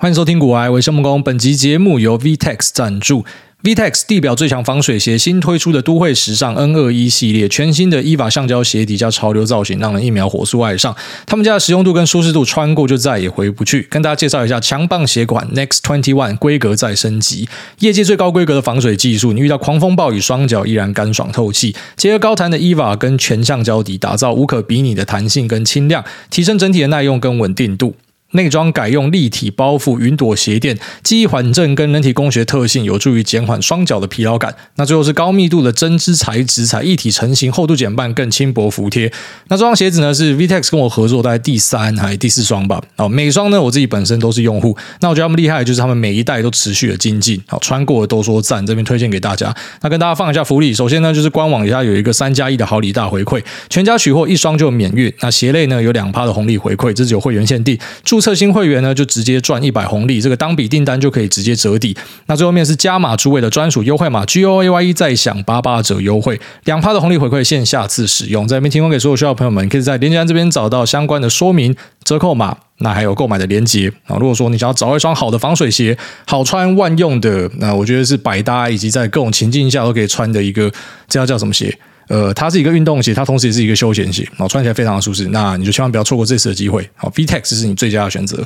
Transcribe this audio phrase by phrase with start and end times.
[0.00, 1.20] 欢迎收听《古癌，我是木工》。
[1.22, 3.22] 本集节目由 VTEX 赞助。
[3.62, 10.96] VTEX 地表最强防水鞋，新推出的都会时尚 N 二一系列，全新的 EVA 橡胶鞋底加潮流造型，让人一秒火速爱上。
[11.26, 13.86] 他们家的实用度跟舒适度，穿过就再也回不去。
[13.90, 17.46] 跟大家介绍一下强棒鞋款 Next Twenty One，规格再升级，
[17.80, 21.76] 业界最高规格的防水技术，你遇到狂风暴雨，双脚依然干爽透气。
[21.98, 27.96] 结合高弹的 EVA 跟全橡胶底，打造无可比拟的弹性跟轻量，提升整体的耐用跟稳定度。
[28.32, 34.54] 内装改用立体包覆云朵鞋垫，记忆缓震跟人体工学特性有助于减缓双脚的疲劳感。
[34.76, 39.12] 那最后是高密度的针织材质，才一体成型，厚度减半，更轻薄服帖。
[39.48, 42.80] 那这双鞋子呢，是 VTEX 跟我合作大概第三还是第四双吧？
[42.96, 44.76] 哦，每双呢我自己本身都是用户。
[45.00, 47.40] 那我觉得他们厉害，就是他们每一代都持续的精进。
[47.46, 49.54] 好，穿过的都说赞，这边推荐给大家。
[49.82, 55.12] 那跟大家放一下福利，首先呢就是官网底下有一个三加一的好礼大回馈，全家取货一双就免运。
[55.20, 57.78] 那鞋类呢有两趴的红利回馈，这是有会员限定。
[58.04, 61.96] 祝注册新会员呢，就直接赚一百红利，这个当笔订单就可以直接折抵。
[62.26, 74.18] 那最后面是加码诸位的专属优惠码 G O A Y E 再享八八折优惠，两趴的红利回馈线下次使用，在这边提供给所有需要的朋友们，可以在链接这边找到相关的说明、折扣码，那还有购买的链接啊。
[74.20, 80.70] 如果说你想要找一双好的防水鞋，好穿万用的，那我觉得是百搭，以及在各种情境下都可以穿的一个，
[81.08, 81.74] 这叫叫什么鞋？
[82.10, 85.28] 呃，它是一个运动鞋，它同时也是一个休闲鞋，然后穿起来非常的舒适。
[85.28, 86.90] 那你就千万不要错过这次的机会。
[86.96, 88.44] 好，VTEX 是你最佳的选择。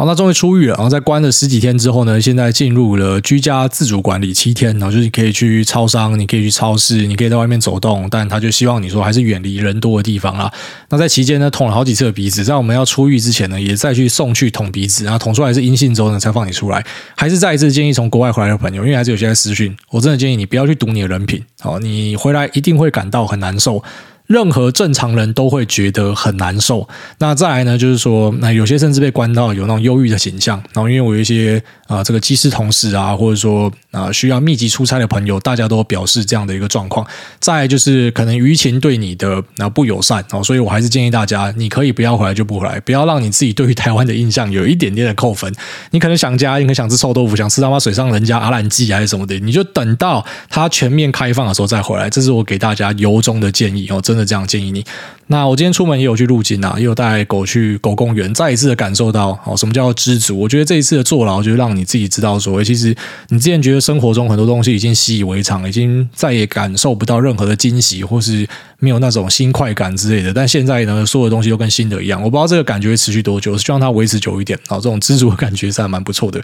[0.00, 0.74] 好，那终于出狱了。
[0.76, 4.72] 然后在关了十几天之后呢，现在进入了居家自主管理七天。
[4.78, 10.50] 然后就是你可以去超商，你可以去超市，你可以在外面走动，但他就希望你说还是远离人多的地方啦。
[10.88, 16.82] 那在期间呢，捅了好几次的鼻子，在我们要出狱之前呢，也再去送去捅鼻子，然后捅出来是阴性之后呢，才放你出来。
[17.14, 21.44] 还是再一次建议从国外回来的朋友，因为还是有些在私讯，我真的建议你不要去赌你的人品。
[21.60, 23.84] 好，你回来一定会感到很难受。
[24.30, 26.88] 任何正常人都会觉得很难受。
[27.18, 30.56] 那再来呢，就是说，那有些甚至被关到有那种忧郁的形象。
[30.72, 37.04] 然后，因为我有一些啊、这个机师同事啊，或者说啊、需要密集出差的朋友，大家都表示这样的一个状况。
[37.40, 45.52] 再来就是可能舆情对你的那不友善哦，所以我还是建议大家，你可以不要回来就不回来，不要让你自己对于台湾的印象有一点点的扣分。
[45.90, 52.08] 你可能想家，你可能想吃臭豆腐，想吃他妈水上人家阿兰鸡还是什么的，你就等到它全面开放的时候再回来。
[52.08, 54.19] 这是我给大家由衷的建议哦，真的。
[54.24, 54.84] 这样建议你。
[55.30, 60.36] 那我今天出门也有去入境啊，也有带狗去狗公园，再一次的感受到哦，什么叫做知足？
[60.36, 62.92] 我觉得这一次的坐牢，就是让你自己知道说，其实
[63.28, 68.44] 你之前觉得生活中很多东西已经习以为常，已经再也感受不到任何的惊喜，或是
[68.80, 70.34] 没有那种新快感之类的。
[70.34, 72.20] 但现在呢，所有的东西都跟新的一样。
[72.20, 74.58] 我不知道这个感觉会持续多久，希望它维持久一点。
[74.68, 76.42] 哦，这种知足的感觉是还蛮不错的。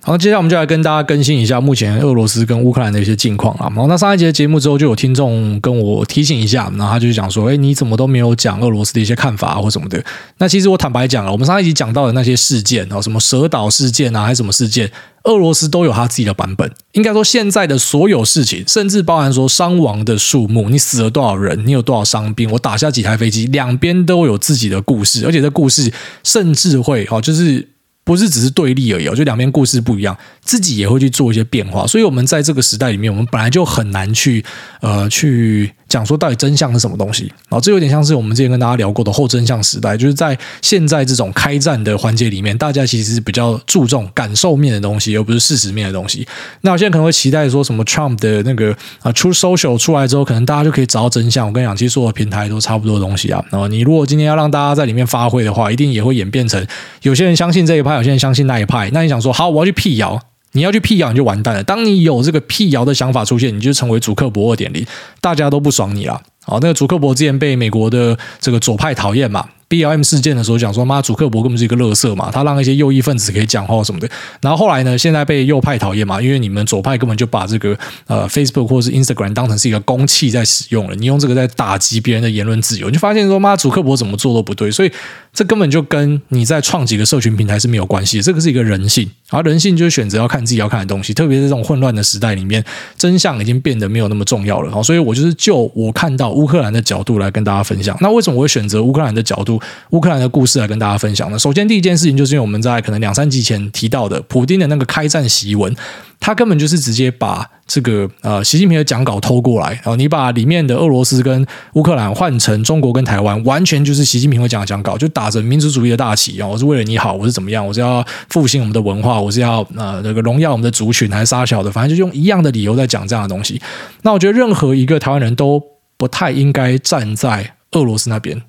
[0.00, 3.66] 好，接下来我们就来跟大家更新一下目前俄罗斯跟乌克兰的一些近况啊。
[3.74, 10.02] 然后，那上一节节目之后，就有听众跟我提醒一下，然后他就讲说，哎，你怎么都没有讲俄罗斯的一些看法啊，或什么的？
[10.38, 14.90] 那其实我坦白讲了，我们上一集讲到的那些事件啊，什么蛇岛事件啊，还是什么事件，
[15.24, 16.70] 俄罗斯都有他自己的版本。
[16.92, 27.68] 应该说，现在的所有事情，甚至包含说伤亡的数目，你死了多少人，你有多少伤兵，我打下几台飞机，两边都有自己的故事，而且这故事甚至会哦，就是。
[28.04, 31.86] 不是只是对立而已，就两边故事不一样，自己也会去做一些变化。
[31.86, 34.42] 所以，我们在这个时代里面，我们本来就很难去
[34.80, 37.24] 呃去讲说到底真相是什么东西。
[37.48, 46.26] 然后，这有点像是我们之前跟大家聊过的后真相时代，就是在现在这种开战的环节里面，大家其实是比较注重感受面的东西，而不是事实面的东西。
[46.60, 51.46] 那我现在可能会期待说什么 Trump 的那个啊出 social 出来之后，可能大家就可以找到真相。
[51.46, 53.44] 我跟你讲，其实所有平台都差不多的东西啊。
[53.50, 56.64] 然后，你如果今天要让大家在里面发挥的话，一定也会演变成
[57.02, 57.98] 有些人相信这一派。
[57.98, 60.20] 有些人相信那一派，那你想说好，我要去辟谣，
[60.58, 61.62] 你要去辟谣，你就完蛋了。
[61.62, 64.84] 当你有这个辟谣的想法出现，你就成为主克伯二点零，
[65.20, 66.20] 大家都不爽你了。
[66.44, 69.48] 好，那个祖克伯之前被美国的这个左派讨厌嘛。
[69.68, 74.08] BLM 事件的时候讲说，妈，祖克伯根本是一个垃圾嘛，他让一些右翼分子可以讲话什么的。
[74.40, 77.76] 然后后来呢，现在被右派讨厌嘛，因为你们左派根本就把这个
[78.06, 84.90] 呃 Facebook 或者是 Instagram 当成是一个公器在使用了，你用这个在打击别人的言论自由，你就发现说，妈，祖克伯怎么做都不对，所以
[85.38, 92.64] 这根本就跟你在创几个社群平台是没有关系的，这个是一个人性，而人性就是选择要看自己要看的东西，特别是这种混乱的时代里面，
[92.96, 94.82] 真相已经变得没有那么重要了。
[94.82, 97.96] 所以我就是就我看到乌克兰的角度来跟大家分享。
[98.00, 99.62] 那为什么我会选择乌克兰的角度？
[99.90, 101.38] 乌克兰的故事来跟大家分享呢。
[101.38, 105.72] 首先，第一件事情就是因为我们在可能两三集前提到的，普丁的那个开战檄文，
[106.20, 123.60] 他根本就是直接把这个呃习近平的讲稿偷过来，然后你把里面的俄罗斯跟乌克兰换成中国跟台湾，完全就是习近平会讲的讲稿，就打着民族主义的大旗啊，我是为了你好，我是怎么样，我是要复兴我们的文化，我是要呃那个荣耀我们的族群，还是杀小的，反正就用一样的理由在讲这样的东西。
[124.02, 125.62] 那我觉得任何一个台湾人都
[125.96, 128.42] 不太应该站在俄罗斯那边。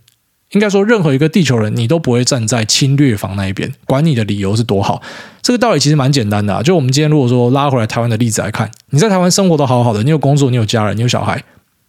[0.51, 5.01] 应该说，任何一个地球人，你都不会站在侵略方那一边，管你的理由是多好。
[5.43, 6.63] 这个道理其实蛮简单的啊。
[6.63, 11.43] 就我们今天如果说拉回来台湾的例子来看，你在台湾生活都好好的，你有工作，你有家人，你有小孩，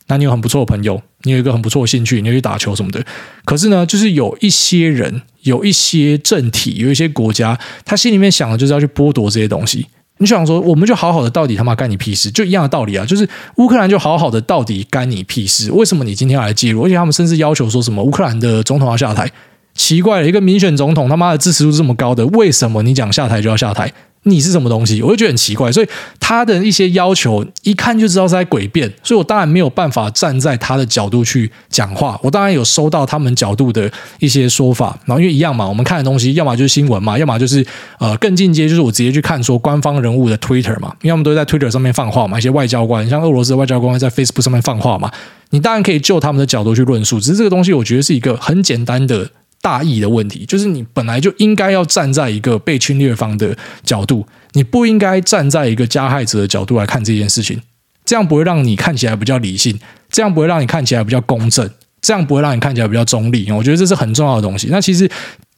[0.09, 3.03] 那你有很不错的朋友，你有一个很不错的兴趣，你要去打球什么的。
[3.47, 9.87] 可是呢，就是有一些人，有一些政体，有一些国家，他心里面想的就是要去剥夺这些东西。
[10.21, 12.31] 你想说，我们就好好的，到底他妈干你屁事？
[12.31, 13.27] 就一样的道理啊，就是
[13.57, 15.73] 乌克兰就好好的，到底干你屁事？
[15.73, 16.85] 为什么你今天要来介入？
[16.85, 19.31] 而且他们甚至要求说什么乌克兰的总统要下台？
[19.75, 23.91] 奇怪了，一个民选总统他妈的支持度这么高的，为什么你讲下台就要下台？
[24.25, 25.01] 你是什么东西？
[25.01, 25.89] 我就觉得很奇怪，所以
[26.19, 32.19] 他的一些要求一看就知道是在诡辩，所以我当然没有办法站在他的角度去讲话。
[32.23, 37.65] 我当然有收到他们角度的一些说法，然后因为一样嘛，我们看的东西要么就是新闻嘛，要么就是
[37.99, 45.11] 呃更进阶，就是我直接去看说官方人物的 Twitter 嘛，因为他们都在 Twitter 上面放话嘛，一些外交官，像俄罗斯的外交官在 Facebook 上面放话嘛，
[45.51, 49.31] 你当然可以就他们的角度去论述，只是这个东西我觉得是一个很简单的。
[49.61, 57.61] 大义的问题就是，你本来就应该要站在一个被侵略方的角度，你不应该站在一个加害者的角度来看这件事情，
[58.05, 59.79] 这样不会让你看起来比较理性，
[60.11, 61.69] 这样不会让你看起来比较公正，
[62.01, 63.51] 这样不会让你看起来比较中立。
[63.53, 64.69] 我觉得这是很重要的东西。
[64.71, 65.11] 那其实。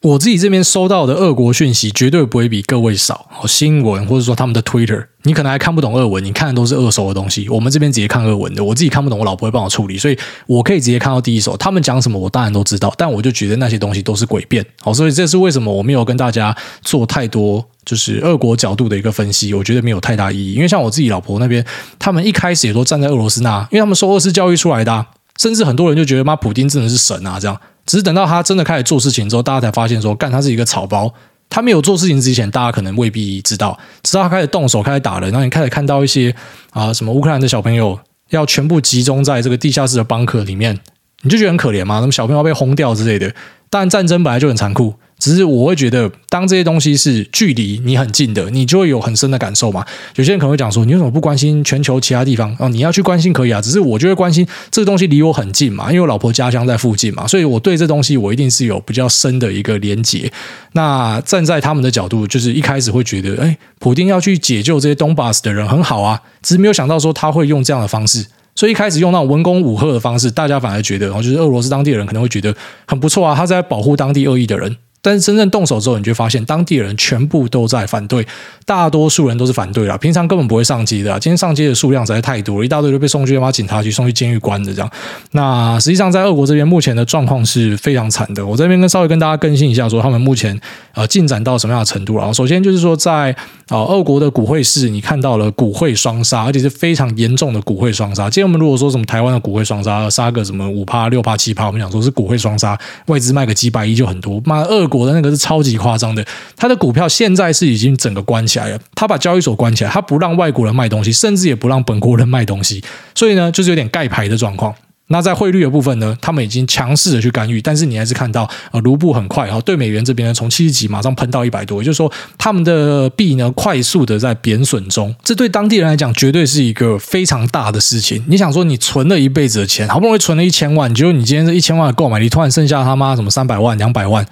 [0.03, 3.29] 我自己这边收到的俄国讯息绝对不会比各位少。
[3.47, 7.49] 新闻或者说他们的 Twitter，你可能还看不懂俄文，你看的都是二手的东西。
[7.49, 10.19] 我们这边直接看俄文的，我自己看不懂，我老婆会帮我处理，所以
[10.49, 11.57] 我可以直接看到第一手。
[11.57, 14.67] 他们讲什么，我当然都知道，但我就觉得那些东西都是诡辩。
[14.81, 20.55] 好，所以这是为什么我没有跟大家做太多就是俄国角度的一个分析，我觉得没有太大意义。
[20.55, 21.65] 因为像我自己老婆那边，
[22.01, 25.07] 他们一开始也都站在俄罗斯那，因为他们受俄式教育出来的，
[25.39, 27.57] 甚至很多人就觉得妈，普丁真的是神啊，这样。
[27.87, 31.13] 只是等到他真的开始做事情之后，大家才发现说，干他是一个草包。
[31.51, 33.79] 他没有做事情之前，大家可能未必知道。
[34.03, 36.35] 直到他开始动手，开始打人，然后你开始看到一些
[36.71, 37.99] 啊，什么乌克兰的小朋友
[38.31, 40.79] 要全部集中在这个地下室的邦克里面，
[41.21, 42.01] 你就觉得很可怜嘛？
[42.01, 43.35] 那么小朋友被轰掉之类的。
[43.69, 44.95] 但战争本来就很残酷。
[45.23, 49.87] 只是我会觉得，当这些东西是距离你很近的，你就会有很深的感受嘛。
[50.17, 52.53] 有些人可能会讲说，你为什么不关心全球其他地方？
[52.59, 60.29] 哦，你要去关心可以啊，只是我就会关心这个东西离我很近嘛，因为我老婆家乡在附近嘛，所以我对这东西我一定是有比较深的一个连结。
[60.73, 68.27] 那站在他们的角度，就是一开始会觉得，哎，普丁要去解救这些东巴斯的人很好啊，只是没有想到说他会用这样的方式，
[68.57, 72.53] 所以一开始用那种文攻武吓的方式，大家反而觉得，然后就是俄罗斯当地人可能会觉得
[72.89, 74.77] 很不错啊，他在保护当地恶意的人。
[75.03, 78.25] 但是真正动手之后，你就发现当地人全部都在反对，
[78.65, 79.99] 大多数人都是反对啦。
[79.99, 84.91] 平常根本不会上街的，今天上街的数量实在太多了，一大堆就被送去他妈警察局、送去监狱关的这样。
[85.33, 88.47] 那实际上在俄国这边，目前的状况是非常惨的。
[88.47, 90.59] 我这边跟稍微跟大家更新一下，说他们目前
[90.95, 92.17] 呃进展到什么样的程度。
[92.17, 93.35] 然后首先就是说，在
[93.69, 98.31] 啊俄国的股汇市，你看到了股汇双杀，而且是非常严重的股汇双杀。
[98.31, 104.41] 今天我们如果说什么台湾的股汇双杀，杀个什么五趴、六趴、七趴，我们想说是股汇双杀，外资卖个几百亿就很多。
[104.45, 106.23] 妈，俄国的那个是超级夸张的，
[106.55, 112.85] 他的股票现在是已经整个关起来了，他把交易所关起来，他不让外国人卖东西，甚至也不让本国人卖东西，
[113.15, 114.75] 所以呢，就是有点盖牌的状况。
[115.09, 128.25] 那在汇率的部分呢，他们已经强势的去干预，但是你还是看到呃卢布很快，然后对美元这边呢，从七十几马上喷到一百多，也就是说他们的币呢快速的在贬损中，这对当地人来讲绝对是一个非常大的事情。
[128.27, 134.27] 你想说你存了一辈子的钱，好不容易存了一千万，结果你今天这一千万的购买力突然剩下他妈什么三百万、两百万。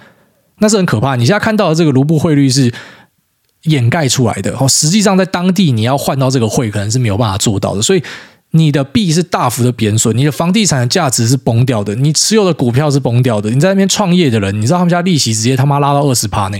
[0.61, 1.15] 那是很可怕。
[1.17, 2.73] 你现在看到的这个卢布汇率是
[3.63, 7.81] 掩盖出来的，哦，实际上在当地你要换到这个汇，可能是没有办法做到的。
[7.81, 8.03] 所以
[8.51, 13.49] 你的币是大幅的贬损，你的房地产的价值是崩掉的，你持有的股票是崩掉的。
[13.49, 16.57] 你在那边创业的人，你知道他们家利息直接他妈拉到二十趴呢，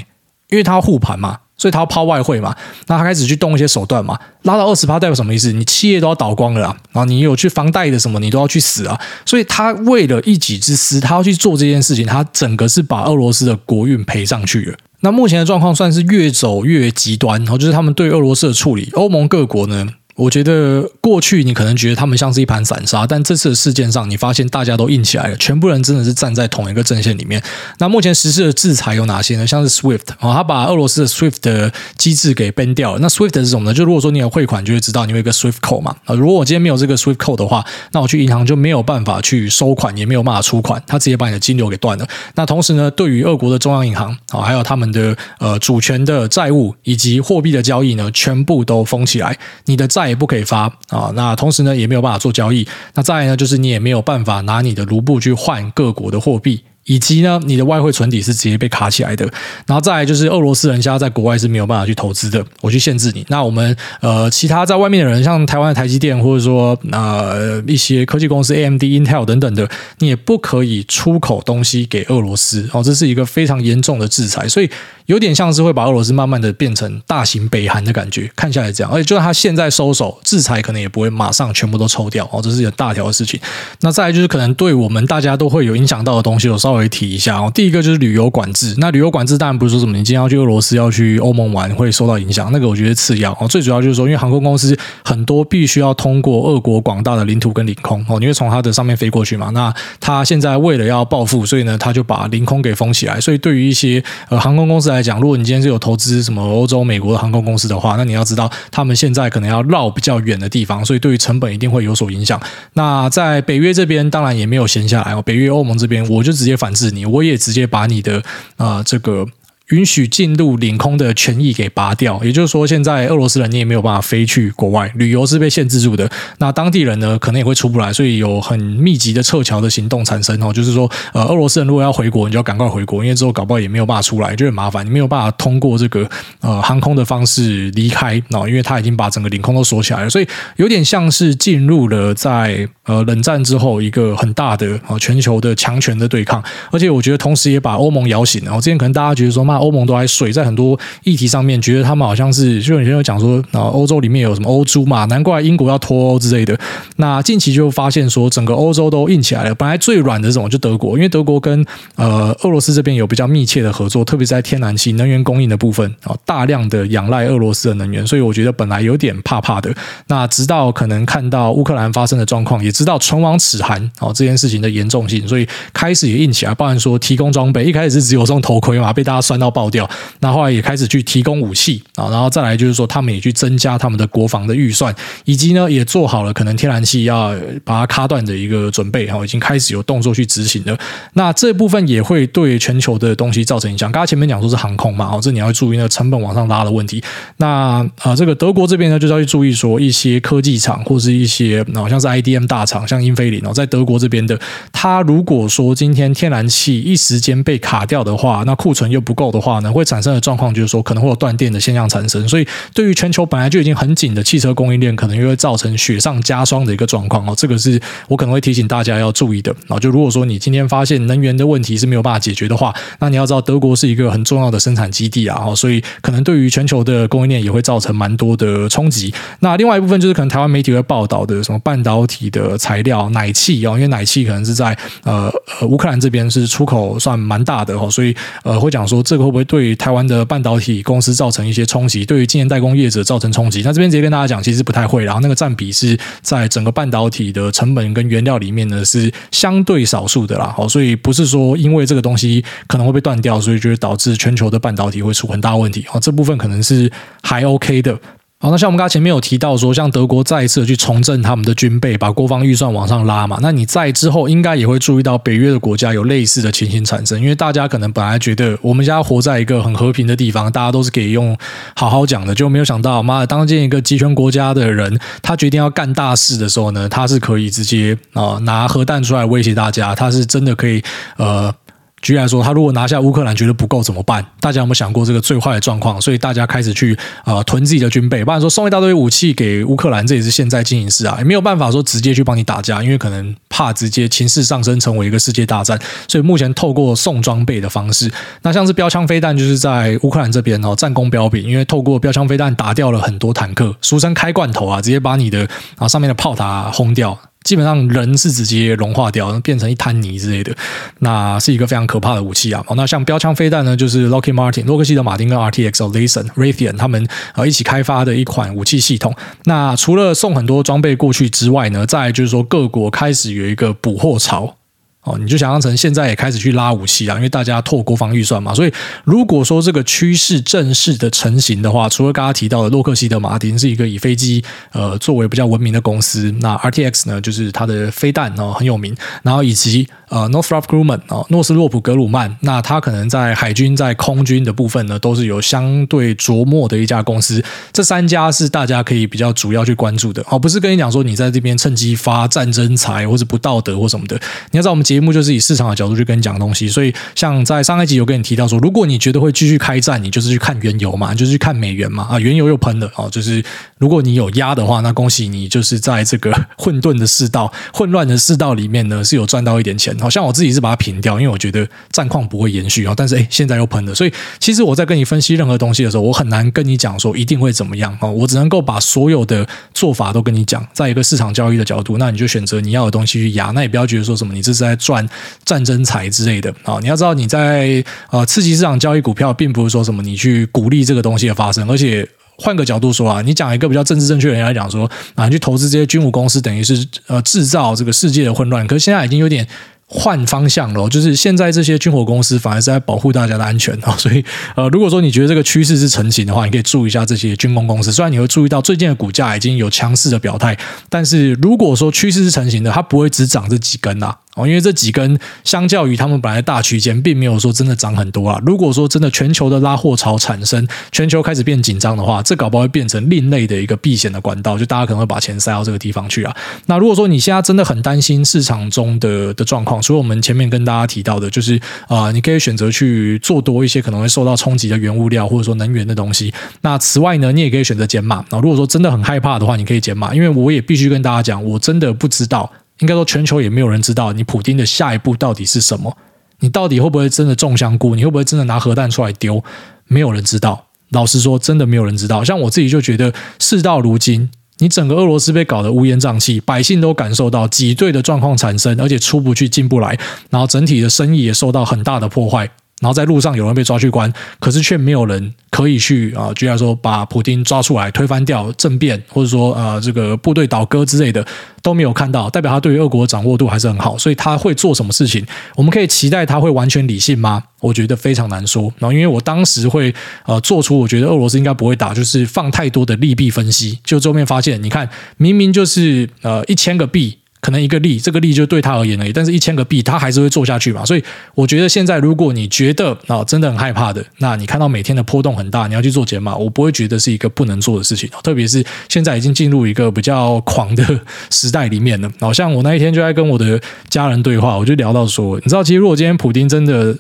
[0.50, 1.41] 因为他要护盘嘛。
[1.62, 2.56] 所以他要抛外汇嘛，
[2.88, 5.52] 那他开始去动一些手段嘛，拉到二十趴代表什么意思？
[5.52, 9.00] 你企业都要倒光了啊，然后你有去房贷的什么，你都要去死啊！
[9.28, 14.76] 所以他为了一己之私，他要去做这件事情，他整个是把俄罗斯的国运赔上去了。
[15.02, 19.88] 那目前的状况算是越走越极端，然后就是他们对俄罗斯的处理，欧盟各国呢。
[20.16, 27.42] 我觉得过去你可能觉得他们像是一盘散沙，但这次的事件上，你发现大家都硬起来了，全部人真的是站在同一个阵线里面。
[27.80, 29.48] 那目前实施的制裁有哪些呢？
[29.48, 33.00] 像是 SWIFT 啊，他把俄罗斯的 SWIFT 的机制给 ban 掉了。
[33.00, 33.74] 那 SWIFT 是什么呢？
[33.74, 35.96] 就如果说你有汇款，就会知道你有一个 SWIFT code 嘛。
[36.06, 42.08] 啊，如果我今天没有这个 SWIFT code 的话，那我去银行就没有办法去收款，也没有办法出款，他直接把你的金流给断了。
[42.36, 50.64] 那同时呢，对于俄国的中央银行啊，还有他们的呃主权的债务以及货币的交易呢，全部都封起来，你的债也不可以发。
[50.90, 52.68] 啊，那同时呢，也没有办法做交易。
[52.94, 59.24] 那再呢，就是你也没有办法拿你的卢布去换各国的货币，以及呢，你的外汇存底是直接被卡起来的，
[59.68, 63.24] 然后再来就是俄罗斯人现在在国外是没有办法去投资的，我去限制你。
[63.30, 69.70] 那我们呃，其他在外面的人，像台湾的台积电，或者说呃一些科技公司 AMD、Intel 等等的，
[70.00, 74.70] 你也不可以出口东西给俄罗斯哦，这是一个非常严重的制裁，所以
[75.06, 78.92] 有点像是会把俄罗斯慢慢的变成大型北韩的感觉，看下来这样。
[78.92, 83.40] 而且就算他现在收手，制裁可能也不会马上全部都抽掉哦，这是一个大条的事情。
[83.82, 86.71] 那再来就是可能对我们大家都会有影响到的东西，有时候。
[86.72, 88.74] 稍微提一下哦，第一个就是旅游管制。
[88.78, 93.48] 那旅游管制当然不是说什么你今天要去俄罗斯、要去欧盟玩会受到影响，那个我觉得次要哦。
[93.50, 99.50] 最主要就是说，因为航空公司很多必须要通过俄国广大的领土跟领空哦，你会从它的上面飞过去嘛。
[99.50, 103.20] 那它现在为了要报复，所以呢，它就把领空给封起来。
[103.20, 112.40] 所以对于一些呃航空公司来讲，如果你今天是有投资什么欧洲、美国的航空公司的话，那你要知道，他们现在可能要绕比较远的地方，所以对于成本一定会有所影响。
[112.76, 115.22] 那在北约这边，当然也没有闲下来哦。
[115.22, 118.24] 北约、欧盟这边，我就直接反制你，我也直接把你的
[118.58, 119.26] 啊、这个。
[119.72, 126.10] 允许进入领空的权益给拔掉，也就是说，现在俄罗斯人你也没有办法飞去国外旅游，是被限制住的。
[126.38, 130.54] 那当地人呢，可能也会出不来，所以有很密集的撤侨的行动产生哦。
[130.54, 134.86] 就是说，呃，俄罗斯人如果要回国，你就要赶快回国，因为之后搞不好也没有办法出来，就很麻烦。
[134.86, 136.08] 你没有办法通过这个
[136.42, 146.44] 呃航空的方式离开哦，因为他已经把整个领空都锁起来了，所以有点像是进入了在呃冷战之后一个很大的啊全球的强权的对抗。
[146.72, 148.42] 而且我觉得同时也把欧盟摇醒。
[148.44, 156.58] 然后之前可能大家觉得说，欧盟都还水在很多议题上面，觉得他们好像是就有些人讲说啊，欧洲里面有什么欧猪嘛，难怪英国要脱欧之类的。
[156.98, 159.56] 那近期就发现说，整个欧洲都硬起来了。
[159.56, 161.66] 本来最软的这种就德国，因为德国跟
[161.96, 169.74] 呃俄罗斯这边有比较密切的合作，特别是在天然气能源供应的部分啊，大量的仰赖俄罗斯的能源，所以我觉得本来有点怕怕的。
[170.08, 176.56] 那直到可能看到乌克兰发生的状况，也知道唇亡齿寒啊这件事情的严重性，所以开始也硬起来。
[176.56, 179.90] 包含说提供装备，一开始是只有送头盔嘛，被大家酸到爆掉。
[180.20, 184.96] 那后来也开始去提供武器啊，然后再来就是说，他们也去增加他们的国防的预算，
[185.26, 187.34] 以及呢，也做好了可能天然气要
[187.66, 190.78] 把它卡断的一个准备哈，已经开始有动作去执行了。
[191.14, 193.92] 那这部分也会对全球的东西造成影响。
[193.92, 197.04] 刚刚前面讲说是航空嘛，哦，这你要注意那个成本往上拉的问题。
[197.38, 204.40] 那啊，这个德国这边呢，就是要去注意说一些科技厂或是一些好像是 IDM 大厂，像英飞凌哦，在德国这边的，
[204.72, 217.34] 它如果说今天天然气一时间被卡掉的话，那库存又不够的话呢，会产生的状况就是说可能会有断电的现象产生，所以对于全球本来就已经很紧的汽车供应链，可能又会造成雪上加霜的一个状况哦。
[217.38, 219.80] 这个是我可能会提醒大家要注意的啊。
[219.80, 229.14] 就如果说你今天发现能源的问题是没有办法解决的话，那你要知道德国是一个很重要的生产基地啊，所以可能对于全球的供应链也会造成蛮多的冲击。
[229.40, 243.62] 那另外一部分就是可能台湾媒体会报道的什么半导体的材料奶气哦，因为奶气可能是在呃呃乌克兰这边是出口算蛮大的哦，所以呃会讲说这会不会对台湾的半导体公司造成一些冲击，对于今年代工业者造成冲击。
[243.64, 245.04] 那这边直接跟大家讲，其实不太会。
[245.04, 250.54] 然后那个占比是在整个半导体的成本跟原料里面呢，是相对少数的啦。
[250.56, 255.86] 好，所以不是说因为这个东西可能会被断掉，所以就会导致全球的半导体会出很大问题。
[255.88, 258.00] 好，这部分可能是还 OK 的。
[258.44, 263.38] 好，那像我们刚才前面有提到说，像德国再一次去重振他们的军备，把国防预算往上拉嘛。
[263.40, 271.38] 那你在之后应该也会注意到北约的国家有类似的情形产生，因为大家可能本来觉得我们家活在一个很和平的地方，大家都是可以用
[271.76, 280.84] 好好讲的，就没有想到妈的，当今一个集权国家的人，他决定要干大事的时候呢，他是可以直接啊拿核弹出来威胁大家，他是真的可以
[281.18, 281.54] 呃。
[282.02, 284.26] 举例来说，他如果拿下乌克兰觉得不够怎么办？
[284.40, 286.02] 大家有没有想过这个最坏的状况？
[286.02, 307.18] 所以大家开始去呃囤自己的军备，不然说送一大堆武器给乌克兰，这也是现在进行式啊，也没有办法说直接去帮你打架，因为可能怕直接情势上升成为一个世界大战，所以目前透过送装备的方式，那像是标枪飞弹，就是在乌克兰这边哦战功彪炳，因为透过标枪飞弹打掉了很多坦克，俗称开罐头啊，直接把你的啊上面的炮塔轰掉。
[307.44, 310.56] 基本上人是直接融化掉，变成一滩泥之类的，
[311.00, 312.64] 那是一个非常可怕的武器啊。
[312.76, 319.16] 那像标枪飞弹呢，就是 Lockheed Martin 洛克希德马丁跟 RTX、Olsen Raytheon 他们呃一起开发的一款武器系统。
[319.46, 324.58] 那除了送很多装备过去之外呢，在就是说各国开始有一个捕获潮。
[325.04, 328.72] 哦，你就想象成现在也开始去拉武器啊，因为大家拓国防预算嘛，所以
[329.04, 334.44] 如果说这个趋势正式的成型的话，除了刚刚提到的洛克希德马丁是一个以飞机
[334.74, 347.44] 呃作为比较闻名的公司，那 RTX 呢就是它的飞弹哦很有名，然后以及呃 Northrop Grumman 哦诺斯洛普格鲁曼，那它可能在海军在空军的部分呢都是有相对琢磨的一家公司，
[347.74, 350.24] 这三家是大家可以比较主要去关注的。
[350.30, 354.16] 哦，不是跟你讲说你在这边趁机发战争财或者不道德或什么的，
[354.52, 354.86] 你要知道我们。
[354.94, 363.44] 节目就是以市场的角度去跟你讲东西，所以像在上一集有跟你提到说，如果你觉得会继续开战，你就是去看原油嘛，就是去看美元嘛，啊，原油又喷了哦，就是
[363.78, 369.98] 如果你有压的话，那恭喜你，就是在这个混沌的世道、 混乱的世道里面呢，是有赚到一点钱。
[370.00, 385.08] 好像我自己是把它平掉，因为我觉得战况不会延续啊，但是诶，现在又喷了，所以其实我在跟你分析任何东西的时候，我很难跟你讲说一定会怎么样啊，我只能够把所有的做法都跟你讲，在一个市场交易的角度，那你就选择你要的东西去压，那也不要觉得说什么你这是在赚
[385.46, 386.80] 战争财之类的啊！
[386.82, 392.06] 你要知道你在呃刺激市场交易股票，并不是说什么你去鼓励这个东西的发生，而且
[392.38, 399.48] 换个角度说啊，你讲一个比较政治正确的人来讲说啊，你去投资这些军武公司，等于是呃制造这个世界的混乱，可是现在已经有点。
[399.94, 404.24] 换方向了，就是现在这些军火公司反而是在保护大家的安全啊，所以
[404.56, 407.92] 呃，如果说你觉得这个趋势是成型的话，你可以注意一下这些军工公司。
[407.92, 410.58] 虽然你会注意到最近的股价已经有强势的表态，
[410.88, 414.16] 但是如果说趋势是成型的，它不会只涨这几根呐。
[414.36, 418.42] 哦，因为这几根相较于他们本来大区间，并没有说真的涨很多啊。
[418.46, 426.36] 如果说真的全球的拉货潮产生，全球开始变紧张的话，这搞不好会变成另类的一个避险的管道，就大家可能会把钱塞到这个地方去啊。
[426.68, 436.34] 那如果说你现在真的很担心市场中的的状况，所以我们前面跟大家提到的，就是啊、你可以选择去做多一些可能会受到冲击的原物料或者说能源的东西。
[436.62, 438.24] 那此外呢，你也可以选择减码。
[438.30, 442.50] 那如果说真的很害怕的话，你可以减码，因为我也必须跟大家讲，我真的不知道。
[442.82, 445.98] 应该说，全球也没有人知道你普丁的下一步到底是什么。
[446.40, 447.96] 你到底会不会真的种香菇？
[447.96, 449.44] 你会不会真的拿核弹出来丢？
[449.88, 450.66] 没有人知道。
[450.90, 452.24] 老实说，真的没有人知道。
[452.24, 459.98] 像我自己就觉得，事到如今，你整个俄罗斯被搞得乌烟瘴气，百姓都感受到挤兑的状况产生，而且出不去进不来，
[460.32, 462.50] 然后整体的生意也受到很大的破坏。
[462.82, 471.26] 然后在路上有人被抓去关，可是却没有人可以去啊，居然说把普京抓出来推翻掉政变，或者说呃这个部队倒戈之类的
[471.62, 475.26] 都没有看到，代表他对于俄国掌握度还是很好，所以他会做什么事情？
[475.56, 477.44] 我们可以期待他会完全理性吗？
[477.62, 478.64] 我觉得非常难说。
[478.80, 479.94] 然后因为我当时会
[480.26, 487.20] 呃做出我觉得俄罗斯应该不会打，就是放太多的利弊分析，就后面发现，你看明明就是呃一千个币。
[487.42, 490.86] 可能一个利，这个利就对他而言而已，但是一千个币，他还是会做下去嘛。
[490.86, 498.08] 所以我觉得现在，如果你觉得啊真的很害怕的，那你看到每天的波动很大，你要去做减码，我不会觉得是一个不能做的事情。
[498.24, 502.10] 特别是现在已经进入一个比较狂的时代里面了。
[502.20, 506.96] 好像我那一天就在跟我的家人对话，我就聊到说，你知道，其实如果今天普丁真的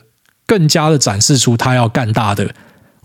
[0.47, 2.49] 更加的展示出他要干大的。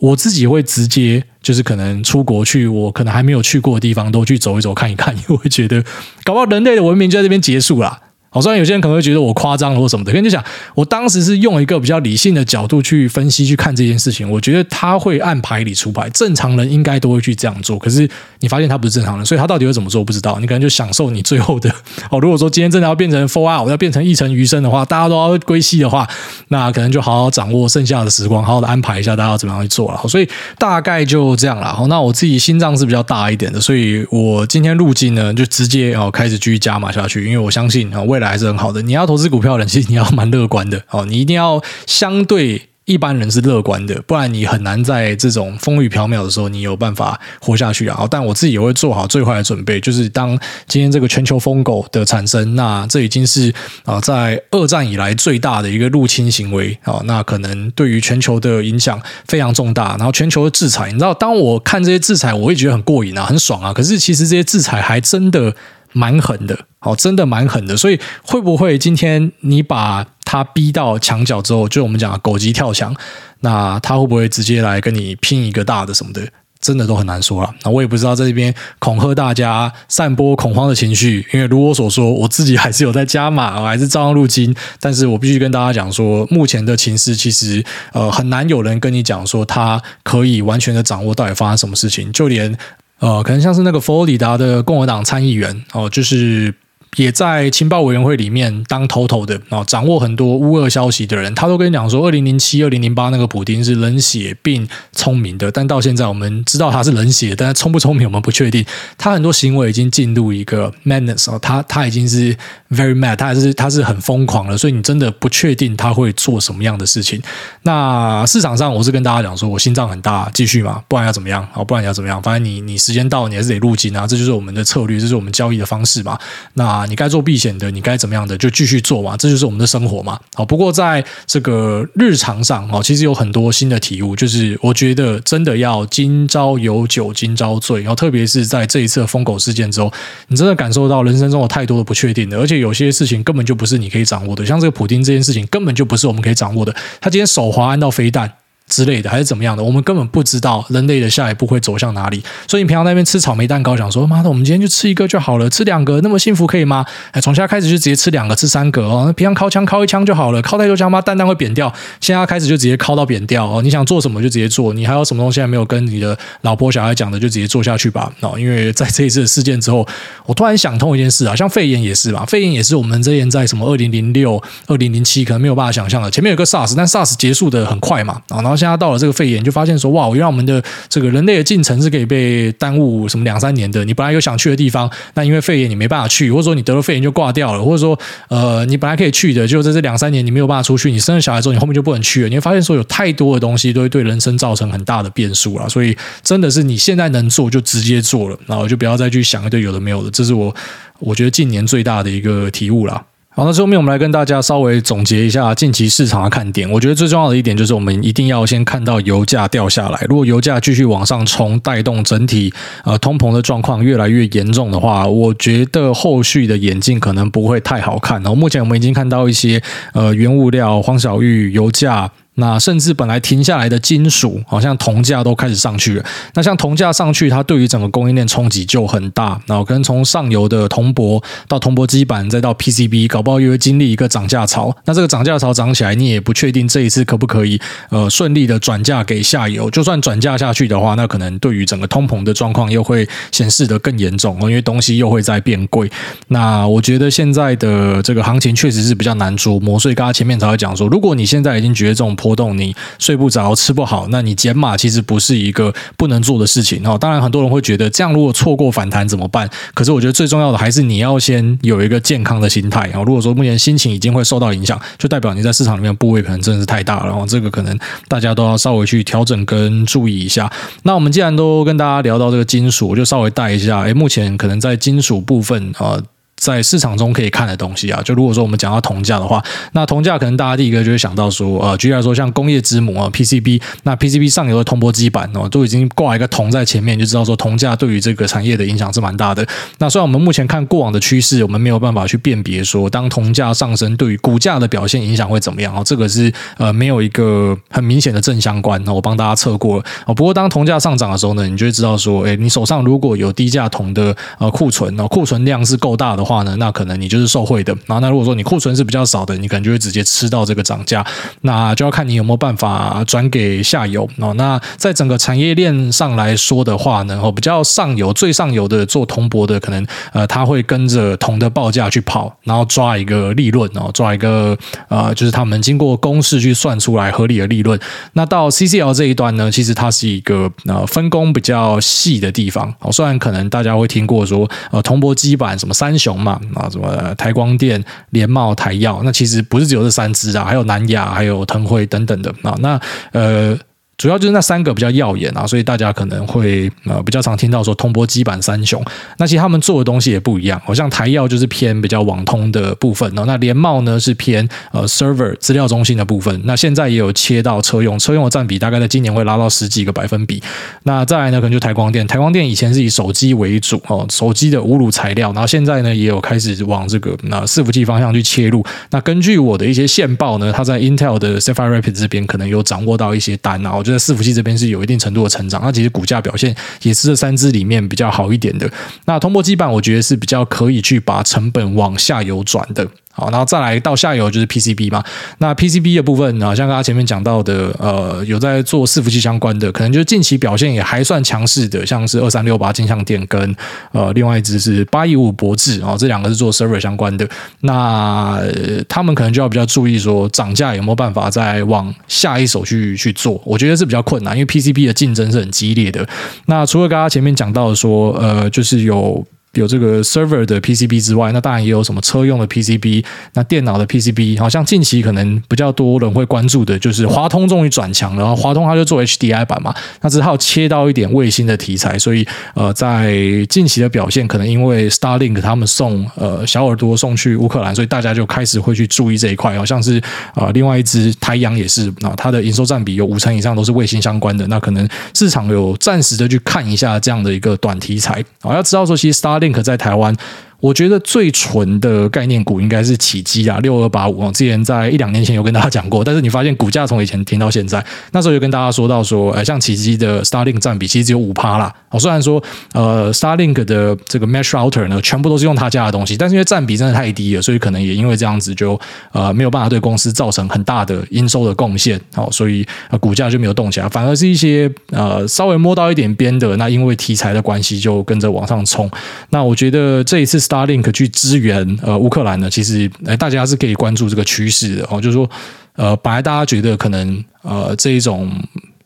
[0.01, 5.83] 我自己会直接就是可能出国去，我可能还没有去过的地方都去走一走看一看，因为我会觉得
[6.23, 8.03] 搞不好人类的文明就在这边结束了。
[8.29, 14.31] 好，虽然有些人可能会觉得我夸张了或什么的，跟你讲，我当时是用一个比较理性的角度去分析去看这件事情。
[14.31, 17.79] 我觉得他会按牌理出牌，正常人应该都会去这样做。
[17.79, 18.09] 可是
[18.41, 20.39] 你发现他不是正常人，所以他到底会怎么做，我不知道。
[20.39, 21.71] 你可能就享受你最后的
[22.11, 22.21] 哦。
[22.21, 26.07] 如果说今天真的要变成 Fallout，要变成一城余生的话，大家都要归西的话，
[26.49, 30.09] 那可能就好好掌握剩下的时光，好好的安排一下大家要怎么样去做了。
[30.09, 31.73] 所以大概就这样了。
[31.73, 38.81] 好，那我自己心脏是比较大一点的，所以我今天路径呢，就直接哦开始继续加码下去，因为我相信啊未来还是很好的。
[38.81, 48.07] 你要投资股票的人，其实你要蛮乐观的哦，你一定要相对一般人是乐观的，不然你很难在这种风雨飘渺的时候，你有办法活下去啊。
[48.11, 53.53] 但我自己也会做好最坏的准备，就是当今天这个全球疯狗的产生，那这已经是
[53.85, 59.97] 啊在二战以来最大的一个入侵行为啊，那可能对于全球的影响非常重大。
[59.99, 63.75] 然后全球的制裁，你知道，当我看这些制裁，我会觉得很过瘾啊，很爽啊。
[63.75, 65.55] 可是其实这些制裁还真的。
[65.97, 72.95] 蛮狠的，哦，真的蛮狠的，所以会不会今天你把他逼到墙角之后，就我们讲狗急跳墙，
[73.41, 76.21] 那他会不会直接来跟你拼一个大的什么的？
[76.61, 77.55] 真的都很难说了。
[77.63, 92.55] 那我也不知道在这边恐吓大家，散播恐慌的情绪，因为如我所说，我自己还是有在加码，还是照样入金，但是我必须跟大家讲说，目前的情势其实呃很难有人跟你讲说他可以完全的掌握到底发生什么事情，就连。
[92.99, 96.55] 呃，可能像是那个佛罗里达的共和党参议员哦，就是。
[96.97, 108.65] 也在情报委员会里面当头头的啊，掌握很多乌俄消息的人，他都跟你讲说，二零零七、二零零八那个普丁是冷血并聪明的，但到现在我们知道他是冷血，但是聪不聪明我们不确定。
[108.97, 112.35] 他很多行为已经进入一个 madness 哦，他他已经是
[112.71, 117.21] very mad，他还是他是很疯狂了，所以你真的不确定他会做什么样的事情。
[117.63, 121.47] 那市场上我是跟大家讲说，我心脏很大，继续嘛，不然要怎么样？
[121.53, 122.23] 哦，不然要怎么样？
[122.23, 126.19] 反正你你时间到，你还是得入金啊，这就是我们的策略，这是我们交易的方式嘛。
[126.55, 126.86] 那。
[126.87, 130.19] 你该做避险的，你该怎么样的就继续做嘛，这就是我们的生活嘛。
[130.35, 139.93] 好，不过在这个日常上哦，其实有很多新的体悟，就是我觉得真的要今朝有酒今朝醉，然后特别是在这一次的疯狗事件之后，
[140.29, 148.31] 你真的感受到人生中有太多的不确定的，而且有些事情根本就不是你可以掌握的，像这个普丁这件事情根本就不是我们可以掌握的，他今天手滑按到飞弹。
[148.69, 152.23] 之类的还是怎么样的，我们根本不知道人类的下一步会走向哪里。
[152.49, 156.85] 所以你平常在那边吃草莓蛋糕，想说妈的，我们今天就吃一个就好了，吃两个那么幸福可以吗？
[157.13, 159.05] 哎，从现在开始就直接吃两个、吃三个哦。
[159.07, 161.73] 那平常靠枪靠一枪就好了，靠太多枪，妈蛋蛋会扁掉。
[162.01, 163.63] 现在开始就直接靠到扁掉哦。
[163.63, 168.13] 你想做什么就直接做，你还有什么东西还没有跟你的老婆小孩讲的，就直接做下去吧。
[168.21, 169.87] 哦，因为在这一次的事件之后，
[170.27, 176.11] 我突然想通一件事啊，像肺炎也是嘛，肺炎也是我们之前在什么二零零六、二零零七可能没有办法想象的。
[176.11, 179.37] 前面有个 SARS，但 SARS 结束的很快嘛，然后现在到了这个肺炎。
[179.47, 183.85] 就发现说，哇，我让我们的这个人类的进程是可以被耽误什么两三年的。
[183.85, 187.97] 你本来有想去的地方，那因为肺炎你没办法去，或者说你得了肺炎就挂掉了，或者说
[188.29, 192.29] 呃，你本来可以去的，就在这两三年你没有办法出去，你生了小孩之后，你后面就不能去了。
[192.29, 195.69] 你会发现说，有太多的东西都会对人生造成很大的变数了。
[195.69, 200.11] 所以真的是你现在能做就直接做了，然后就不要再去想一堆有的没有的。
[200.11, 200.53] 这是我
[200.99, 203.01] 我觉得近年最大的一个体悟了。
[203.39, 206.67] 好，那最后面我们来跟大家稍微总结一下近期市场的看点。
[206.71, 210.07] 我觉得最重要的一点就是，我们一定要先看到油价掉下来。
[210.09, 212.51] 如果油价继续往上冲，带动整体
[212.85, 218.17] 呃通膨的状况越来越严重的话，我觉得后续的演进可能不会太好看。
[218.23, 222.11] 然后目前我们已经看到一些呃原物料、黄小玉、油价。
[222.37, 226.05] 那甚至本来停下来的金属，好像铜价都开始上去了。
[226.35, 229.41] 那像铜价上去，它对于整个供应链冲击就很大。
[229.47, 234.75] 然后跟从上游的铜箔到铜箔基板，再到 PCB，搞不好又会经历一个涨价潮。
[234.85, 237.59] 那这个涨价潮涨起来，你也不确定这一次可不可以
[237.91, 239.71] 呃顺利的转嫁给下游。
[239.71, 245.91] 就算转嫁下去的话，那可能对于整个通膨的状况又会显示得更严重，因为东西又会在变贵。
[246.29, 249.79] 那我觉得现在的这个行情确实是比较难捉摸。
[249.79, 256.99] 所以刚刚前面才会讲说，如果你现在已经觉得这种，波动，你睡不着，吃不好，那你减码其实不是一个不能做的事情哦。
[257.01, 259.49] 当然，很多人会觉得这样如果错过反弹怎么办？
[259.75, 263.01] 可是我觉得最重要的还是你要先有一个健康的心态啊。
[263.05, 270.51] 如果说目前心情已经会受到影响，就代表你在市场里面部位可能真的是太大了，然后这个可能大家都要稍微去调整跟注意一下。
[270.83, 273.83] 那我们既然都跟大家聊到这个金属，我就稍微带一下。
[273.83, 276.03] 诶，目前可能在金属部分啊。
[276.37, 289.47] 在市场中可以看的东西啊，就如果说我们讲到铜价的话，那铜价可能大家第一个就会想到说，呃，举例来说，像工业之母啊，PCB，那 PCB 上游的铜箔基板哦，都已经挂一个铜在前面，就知道说铜价对于这个产业的影响是蛮大的。
[289.79, 298.83] 那虽然我们目前看过往的趋势，我们没有办法去辨别说，当铜价上升对于股价的表现影响会怎么样哦，这个是呃没有一个很明显的正相关。
[298.85, 300.15] 那我帮大家测过了哦。
[300.15, 307.73] 不过当铜价上涨的时候呢，你就会知道说，诶，你手上如果有低价铜的呃库存哦，库存量是够大的话呢，那可能你就是受惠的。
[307.87, 311.07] 然后，那如果说你库存是比较少的，你可能就会直接吃到这个涨价。
[311.43, 314.35] 那就要看你有没有办法转给下游哦。
[314.35, 324.59] 那在整个产业链上来说的话呢，哦，比较上游、最上游的做铜箔的，可能呃，他会跟着铜的报价去跑，然后抓一个利润哦，抓一个
[324.89, 327.79] 呃，就是他们经过公式去算出来合理的利润。
[328.15, 332.91] 那到 CCL 这一段呢，其实它是一个呃分工比较细的地方哦。
[332.91, 336.41] 虽然可能大家会听过说呃，铜箔基板什么三雄嘛。
[336.55, 342.81] 啊，什么台光电、联茂、台药，那其实不是只有这三只啊，还有南亚、还有腾辉等等的啊，那
[343.13, 343.59] 呃。
[343.99, 348.85] 主要就是那三个比较耀眼啊，所以大家可能会呃比较常听到说通波基板三雄。
[349.17, 353.25] 那其实他们做的东西也不一样，好像台燿就是偏比较网通的部分哦。
[353.27, 356.39] 那联茂呢是偏呃 server 资料中心的部分。
[356.45, 360.43] 那现在也有切到车用，车用的占比大概在今年会拉到十几个百分比。
[360.83, 368.63] 那再来呢，可能就台光电，台光电以前是以手机为主哦，手机的无炉材料，然后现在呢也有开始往这个那伺服器方向去切入。
[368.91, 373.86] 那根据我的一些线报呢，他在 Intel 的 Sapphire Rapids 这边可能有掌握到一些单然后。
[373.87, 378.71] 就在伺服器这边是有一定程度的成长，那其实股价表现也是这三只里面比较好一点的。
[379.05, 382.87] 那通过基板，我觉得是比较可以去把成本往下游转的。
[383.17, 385.03] 好，然后再来到下游就是 PCB 嘛。
[385.39, 393.57] 那 PCB 的部分呢，像刚刚前面讲到的，呃，有在做伺服器相关的，可能就是近期表现也还算强势的，像是二三六八金像电跟
[393.93, 397.27] 呃，另外一只是八一五博智啊，这两个是做 server 相关的。
[397.61, 398.39] 那、
[398.87, 403.41] 他们可能就要比较注意说，涨价有没有办法再往下一手去去做？
[403.47, 406.07] 我觉得是比较困难，因为 PCB 的竞争是很激烈的。
[406.45, 409.27] 那除了刚刚前面讲到的说，呃，就是有。
[409.61, 423.15] 有这个 server 的 PCB 之外，那当然也有什么车用的 PCB，那电脑的 PCB，好像近期可能比较多人会关注的就是华通终于转强了，然后华通它就做 HDI 版嘛，那只好切到一点卫星的题材，所以呃，在
[423.49, 430.01] 近期的表现可能因为 Starlink 他们送呃小耳朵送去乌克兰，所以大家就开始会去注意这一块，好像是
[430.35, 438.25] 呃另外一只台阳也是啊，它的营收占比有五成以上都是卫星相关的，那可能市场有暂时的去看一下这样的一个短题材。
[438.41, 440.15] 啊，要知道说其实 Starlink 宁可在台湾
[440.61, 444.31] 我觉得最纯的概念股应该是奇迹啊，六二八五。
[444.33, 451.73] 之前在一两年前有跟大家讲过，但是你发现股价从以前停到现在，那时候有跟大家说到说，呃，像奇迹的 Starlink 占比其实只有五趴啦。
[451.91, 452.43] 哦，虽然说
[452.73, 458.79] 呃 Starlink 的这个 Mesh Router 呢，全部都是用他家的东西，但是因为占比真的太低了，所以可能也因为这样子就
[459.13, 462.01] 呃没有办法对公司造成很大的营收的贡献。
[462.15, 468.91] 哦，所以呃股价就没有动起来，反而是一些呃稍微摸到一点边的，那因为题材的关系就跟着往上冲。
[469.31, 475.29] 那我觉得这一次 Starlink 去支援呃乌克兰呢，其实呃大家是可以关注这个趋势的哦，就是说
[475.75, 478.31] 呃本来大家觉得可能呃这一种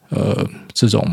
[0.08, 1.04] 呃这种。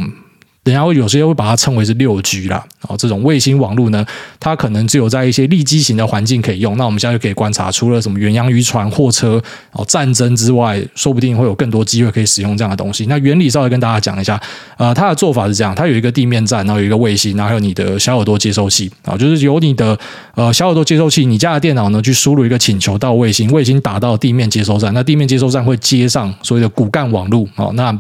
[0.68, 4.06] 人家会有些会把它称为是六 G 啦，哦，这种卫星网络呢，
[4.38, 6.76] 它可能只有在一些立基型的环境可以用。
[6.78, 13.06] 那我们现在就可以观察，除了什么远洋渔船、货车、哦战争之外，说不定会有更多机会可以使用这样的东西。
[13.06, 14.38] 那原理稍微跟大家讲一下，
[14.78, 19.98] 呃，它的做法是这样：它有一个地面站，然后有一个卫星，然后还有你的小耳朵接收器啊，就是由你的
[20.36, 27.98] 呃小耳朵接收器，你家的电脑呢去输入一个请求到卫星，卫星打到地面接收站，那地面接收站会接上所谓的骨干网络哦，那。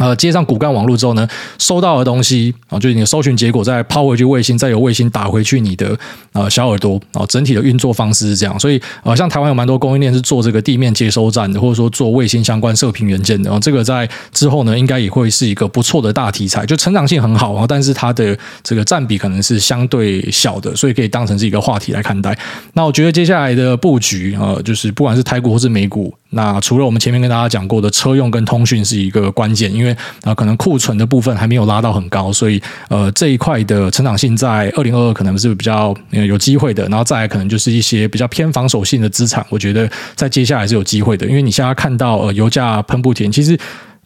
[0.00, 5.94] 呃，接上骨干网络之后呢，收到的东西啊，就是你的搜寻结果再抛回去卫星，再由卫星打回去你的
[6.32, 8.58] 呃小耳朵啊，整体的运作方式是这样。
[8.58, 13.50] 所以呃，像台湾有蛮多供应链是做这个地面接收站的，或者说做卫星相关射频元件的。
[13.50, 22.34] 然后这个在之后呢，应该也会是一个不错的大题材，就成长性很好啊，但是它的这个占比可能是相对小的，所以可以当成是一个话题来看待。
[22.72, 26.14] 那我觉得接下来的布局呃，就是不管是台股或是美股。
[26.30, 36.86] 那除了我们前面跟大家讲过的车用跟通讯是一个关键，因为啊可能库存的部分还没有拉到很高，所以呃这一块的成长性在二零二二可能是比较有机会的。
[36.88, 43.58] 然后再来可能就是一些比较偏防守性的资产，我觉得在接下来是有机会的，因为你现在看到呃油价喷不停，其实。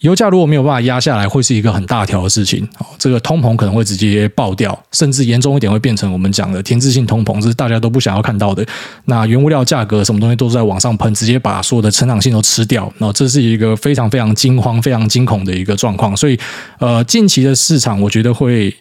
[0.05, 2.62] 油价如果没有办法压下来，会是一个很大条的事情。
[2.79, 8.62] 哦，这个通膨可能会直接爆掉，甚至严重一点会变成我们讲的停滞性通膨，这是大家都不想要看到的。
[9.07, 12.93] 那原物料价格什么东西都在往上喷，直接把所有的成长性都吃掉。
[12.99, 16.14] 那这是一个非常非常惊慌、非常惊恐的一个状况。
[16.14, 16.38] 所以，
[16.79, 18.77] 呃，近期的市场我觉得会。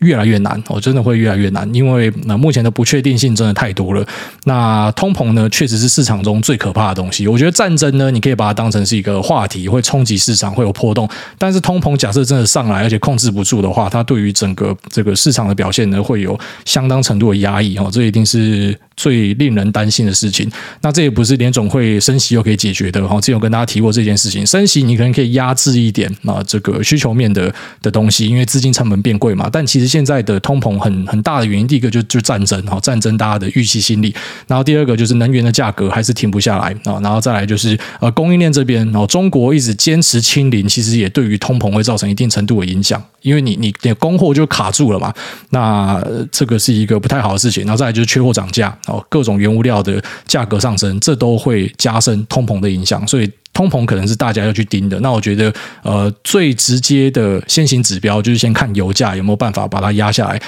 [0.00, 4.06] 越来越难，我真的会越来越难，因为那目前的不确定性真的太多了。
[4.44, 7.26] 那通膨呢，确实是市场中最可怕的东西。
[7.26, 11.08] 我觉得战争呢，你可以把它当成是一个话题，会冲击市场，会有波动。
[11.38, 17.88] 但是通膨假设真的上来，而且控制不住的话，它对于整个这个市场的表现呢，会有相当程度的压抑哦。
[17.90, 20.50] 这一定是最令人担心的事情。
[20.80, 23.20] 那这也不是联总会升息又可以解决的哈。
[23.20, 29.48] 之前有跟大家提过这件事情，升息你可能可以压制一点啊，这个需求面的的东西，因为资金成本变贵嘛。
[29.52, 34.14] 但其实现在的通膨很很大的原因，第一个就就战争哈，战争大家的预期心理，
[34.46, 45.12] 然后第二个就是能源的价格还是停不下来啊，然后再来就是呃供应链这边，然后中国一直坚持清零，其实也对于通膨会造成一定程度的影响，因为你你你供货就卡住了嘛，
[45.50, 53.30] 那这个是一个不太好的事情，然后再来就是缺货涨价哦，各种原物料的价格上升，这都会加深通膨的影响，所以。
[53.52, 55.50] 通膨可能是大家要去盯的，那我觉得，
[55.82, 60.38] 呃，最直接的先行指标就是先看油价有没有办法把它压下来，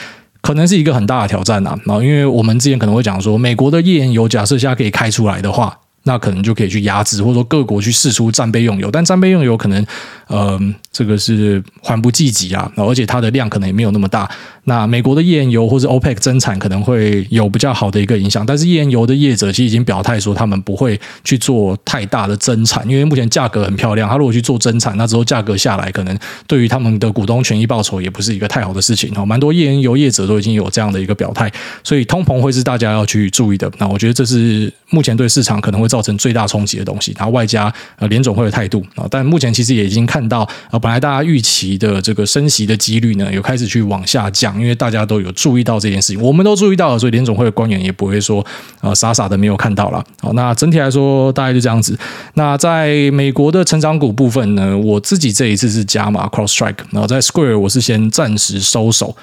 [0.42, 1.74] 可能是一个很大的挑战呐。
[1.86, 5.74] 然后，因为我们之前可能会讲说，美国的页岩油假设现在可以开出来的话，
[6.08, 9.84] 那可能就可以去压制，或者说各国去试出战备用油，但战备用油可能，
[10.26, 10.58] 呃，
[10.90, 14.26] 这个是缓不济急啊，而且它的量可能也没有那么大。
[14.64, 29.10] 那美国的页岩油或者 OPEC 增产可能会有比较好的一个影响，但是页岩油的业者其实已经表态说他们不会去做太大的增产，因为目前价格很漂亮，他如果去做增产，那之后价格下来，可能对于他们的股东权益报酬也不是一个太好的事情。
[29.16, 31.50] 哦，蛮多页岩油业者都已经有这样的一个表态，
[31.82, 33.70] 所以通膨会是大家要去注意的。
[33.78, 37.12] 那我觉得这是目前对市场可能会造造成最大冲击的东西。
[37.16, 44.58] 然后外加呃联总会的态度啊，但目前其实也已经看到呃本来大家预期的这个升息的几率呢，有开始去往下降。
[44.60, 48.44] 因为大家都有注意到这件事情，我们都注意到了，所以联总会的官员也不会说、
[48.80, 50.04] 呃、傻傻的没有看到了。
[50.20, 51.98] 好，那整体来说大概就这样子。
[52.34, 59.16] 那在美国的成长股部分呢，我自己这一次是加码 Cross Strike，然后在 Square 我是先暂时收手。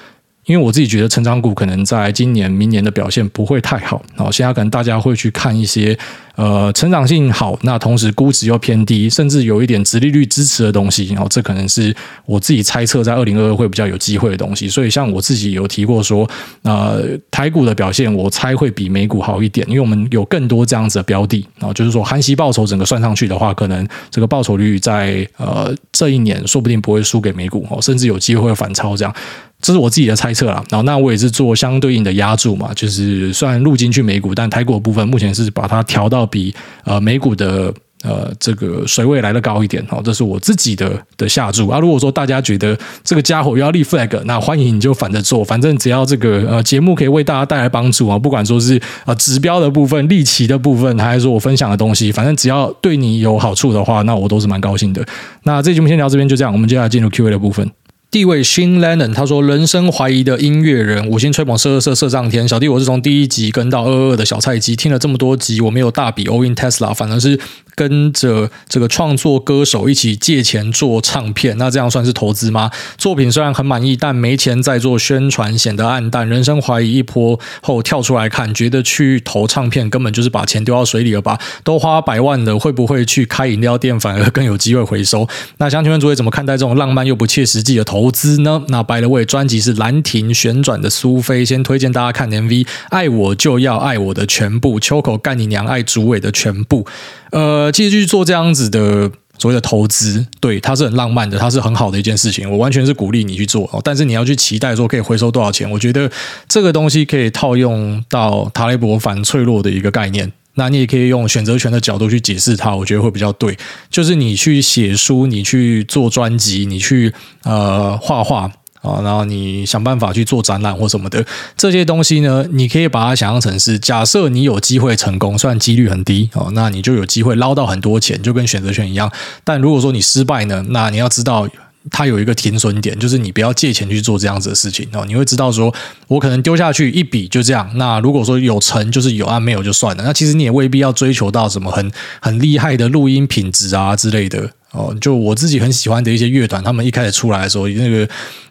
[0.46, 4.00] 因为我自己觉得成长股可能在今年、明年的表现不会太好。
[4.14, 5.96] 然后现在可能大家会去看一些
[6.36, 11.06] 呃成长性好，那同时估值又偏低，甚至有一点殖利率支持的东西。
[11.08, 11.94] 然后这可能是
[12.26, 14.68] 我自己猜测在二零二二会比较有机会的东西。
[14.68, 16.28] 所以像我自己有提过说，
[16.62, 21.44] 呃，台股的表现我猜会比美股好一点，因为我们有更多这样子的标的。
[21.58, 29.12] 然后就是说，含息报酬整个算上去的话，可能这个报酬率在呃这一年说不定不会输给美股，甚至有机会反超这样。
[29.60, 37.72] 这是我自己的猜测啦，然后那我也是做相对应的压注嘛，就是虽然入金去美股，但台股的部分目前是把它调到比呃美股的
[38.04, 41.80] 呃这个水位来得高一点，哦，这是我自己的的下注啊。
[41.80, 55.04] 如果说大家觉得这个家伙又要立 flag，那欢迎你就反着做，反正只要这个呃节目可以为大家带来帮助啊，不管说是呃指标的部分、利期的部分，还是说我分享的东西，反正只要对你有好处的话，那我都是蛮高兴的。
[55.44, 57.68] 那这节目先聊这边就这样，我们接下来进入 Q&A 的部分。
[58.16, 62.48] 地位 Shin Lennon 他说：“人生怀疑的音乐人，五星吹捧射射射射上天。
[62.48, 67.38] 小弟我是从第一集跟到二二的小菜鸡，听了这么多集，我没有大笔 all in Tesla，反而是。”
[67.76, 72.70] 跟着这个创作歌手一起借钱做唱片，那这样算是投资吗？
[72.96, 76.26] 作品虽然很满意，但没钱再做宣传，显得黯淡。
[76.26, 81.38] 人生怀疑一波后跳出来看，觉得去投唱片根本就是把钱丢到水里了吧？
[81.62, 85.28] 都花百万的，会不会去开饮料店反而更有机会回收？
[85.58, 88.62] 那想请问诸位怎么看待这种浪漫又不切实际的投 投资呢？
[88.68, 96.86] 那 By the way，专辑是兰亭旋转的苏菲，先推荐大家看 MV，爱我就要爱我的全部，秋口干你娘，爱主委的全部。
[97.32, 103.80] 呃，继续做这样子的所谓的投资，对，它是很浪漫的，它是很好的一件事情，我完全是鼓励你去做哦。
[103.82, 106.08] 但是你要去期待说可以回收多少钱，我觉得
[106.48, 113.56] 这个东西可以套用到塔雷伯反脆弱的一个概念，那你也可以用选择权的角度去解释它，我觉得会比较对。
[113.88, 117.14] 就是你去写书，你去做专辑，你去
[117.44, 118.50] 呃画画。
[118.82, 121.24] 啊，然后你想办法去做展览或什么的
[121.56, 129.10] 这些东西呢，你可以把它想象成是，假设你有机会成功，虽然几率很低哦，那你就有机会捞到很多钱，就跟选择权一样。
[129.42, 131.48] 但如果说你失败呢，那你要知道
[131.90, 135.04] 它有一个停损点，就是你不要借钱去做这样子的事情哦。
[135.06, 135.74] 你会知道说，
[136.08, 137.70] 我可能丢下去一笔就这样。
[137.76, 140.02] 那如果说有成就是有，啊没有就算了。
[140.04, 144.96] 那其实你也未必要追求到什么很 很厉害的录音品质啊之类的哦。
[145.00, 148.08] 就我自己很喜欢的一些乐团，他们一开始出来的时候那个。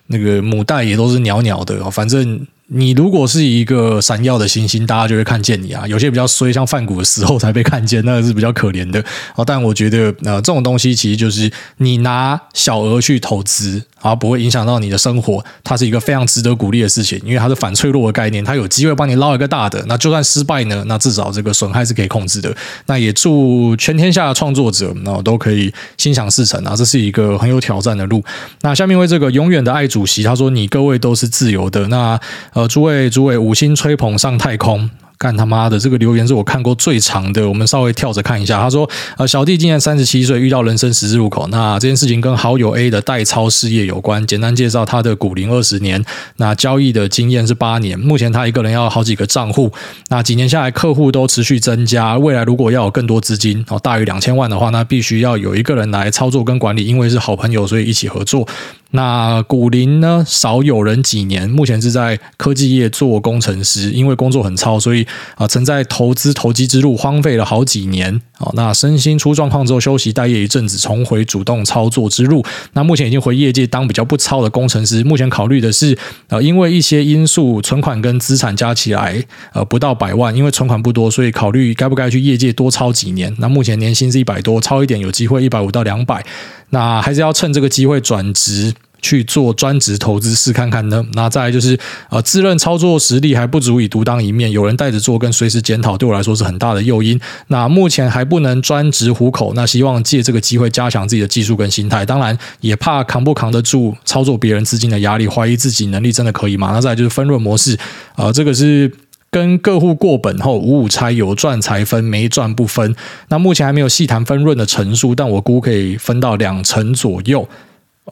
[0.08, 2.46] 那个母带也都是袅袅的哦，反正。
[2.68, 5.86] 你如果是一个闪耀的星星，大家就会看见你啊。
[5.88, 9.04] 有些比较衰，像梵谷的时候才被看见，那个是比较可怜的。
[9.46, 15.44] 但我觉得，呃，这种东西其实就是你拿小额去投资，啊，不会影响到你的生活。
[15.64, 19.84] 它是一个非常值得鼓励的事情，因为它是反脆弱的概念，它有机会帮你捞一个大的。
[19.88, 22.56] 那就算失败呢，那至少这个损害是可以控制的。
[22.86, 26.76] 那也祝全天下的创作者，那都可以心想事成啊。
[26.76, 28.24] 这是一个很有挑战的路。
[28.62, 32.20] 那下面为这个永远的爱主席，他说：“你各位都是自由的。”那
[32.54, 34.88] 呃，诸位，诸位，五星吹捧上太空。
[35.26, 35.80] 干他妈的！
[35.80, 37.50] 这个留言是我看过最长的。
[37.50, 38.62] 我们稍微跳着看一下。
[38.62, 41.48] 他说：“呃，小弟今年三十七岁，遇到人生十字路口。
[41.48, 44.24] 那这件事情跟好友 A 的代操事业有关。
[44.28, 48.00] 简单介绍他的股龄二十年，那交易的经验是八年。
[48.00, 49.72] 目前他一个人要好几个账户。
[50.10, 52.16] 那几年下来，客户都持续增加。
[52.20, 56.86] 未来如果要有更多资金，哦，大于两千万的话，那必须要有一个人来操作跟管理。
[56.86, 58.48] 因为是好朋友，所以一起合作。”
[58.96, 65.06] 那股龄呢，少有人几年，目前是在科技业做工程师，因为工作很操，所以
[65.36, 68.22] 啊，曾在投资投机之路荒废了好几年。
[68.38, 72.44] 啊，那身心出状况之后休息待业一阵子，重回主动操作之路。
[72.74, 83.34] 那目前已经回业界当比较不操的工程师，目前考虑的是，呃，因为一些因素，存款跟资产加起来呃不到百万，因为存款不多，所以考虑该不该去业界多操几年。
[83.40, 86.24] 那目前年薪是一百多，操一点有机会一百五到两百。
[86.72, 88.74] 那还是要趁这个机会转职。
[89.02, 91.06] 去做专职投资试看看呢？
[91.14, 91.78] 那再来就是，
[92.10, 97.20] 呃，自认操作实力还不足以独当一面，有人带着做跟随时检讨，对我来说是很大的诱因。
[97.48, 102.06] 那目前还不能专职糊口，那希望借这个机会加强自己的技术跟心态。
[102.06, 106.72] 当然，也怕扛不扛得住操作别人资金的压力，怀疑自己能力真的可以吗？
[106.74, 107.78] 那再来就是分润模式，
[108.16, 108.92] 呃，这个是
[109.30, 112.96] 跟客户过本后五五拆，有赚才分，没赚不分。
[113.30, 117.48] 那目前还没有细谈分润的成数，但我估可以分到两成左右。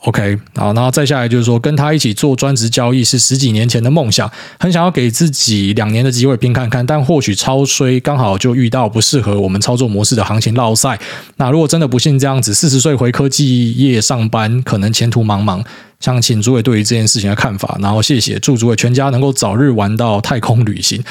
[0.01, 4.29] OK，好，然后再下来就是说，跟他一起做专职交易是十几年前的梦想，
[4.59, 10.99] 很想要给自己两年的机会拼看看，但或许超衰，刚好就遇到不适合我们操作模式的行情落赛。
[11.37, 15.63] 那如果真的不幸这样子，四十岁回科技业上班，可能前途茫茫。
[15.99, 21.01] 想请诸位对于这件事情的看法，然后谢谢，祝诸位全家能够早日玩到太空旅行。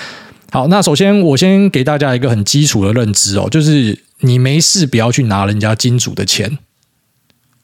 [0.51, 6.59] 好，那首先我先给大家一个很基础的认知哦，就是你没事不要去拿人家金主的钱。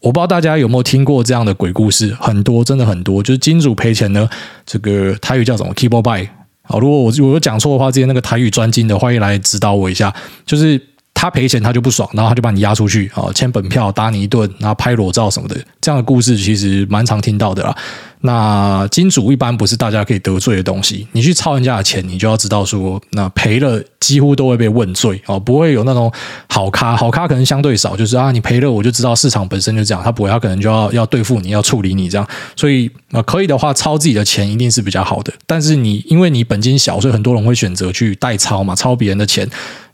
[0.00, 3.22] 我不知道大家有没有听过这样的鬼故事，很多，真的很多。
[3.22, 4.28] 就是金主赔钱呢，
[4.64, 6.28] 这个台语叫什么？Keep buy。
[6.62, 10.14] 好，如果我我有讲错的话，之前那个台语专精的，欢迎来指导我一下。
[10.46, 10.80] 就是
[11.14, 17.76] 他赔钱，他就不爽，然后他就把你押出去，啊，签本票，打你一顿，然后拍裸照什么的，这样的故事其实蛮常听到的啦。
[18.20, 26.12] 那金主一般不是大家可以得罪的东西，你去抄人家的钱，你就要知道说，那赔了几乎都会被问罪哦，不会有那种
[26.48, 32.26] 好咖，好咖可能相对少，就是啊，你赔了我就知道市场本身就这样，他不会，他可能就要要对付你，要处理你这样，
[32.56, 39.48] 所以啊，可以的话抄自己的钱一定是比较好的，但是你因为你本金小，所以很多人会选择去代抄嘛，抄别人的钱。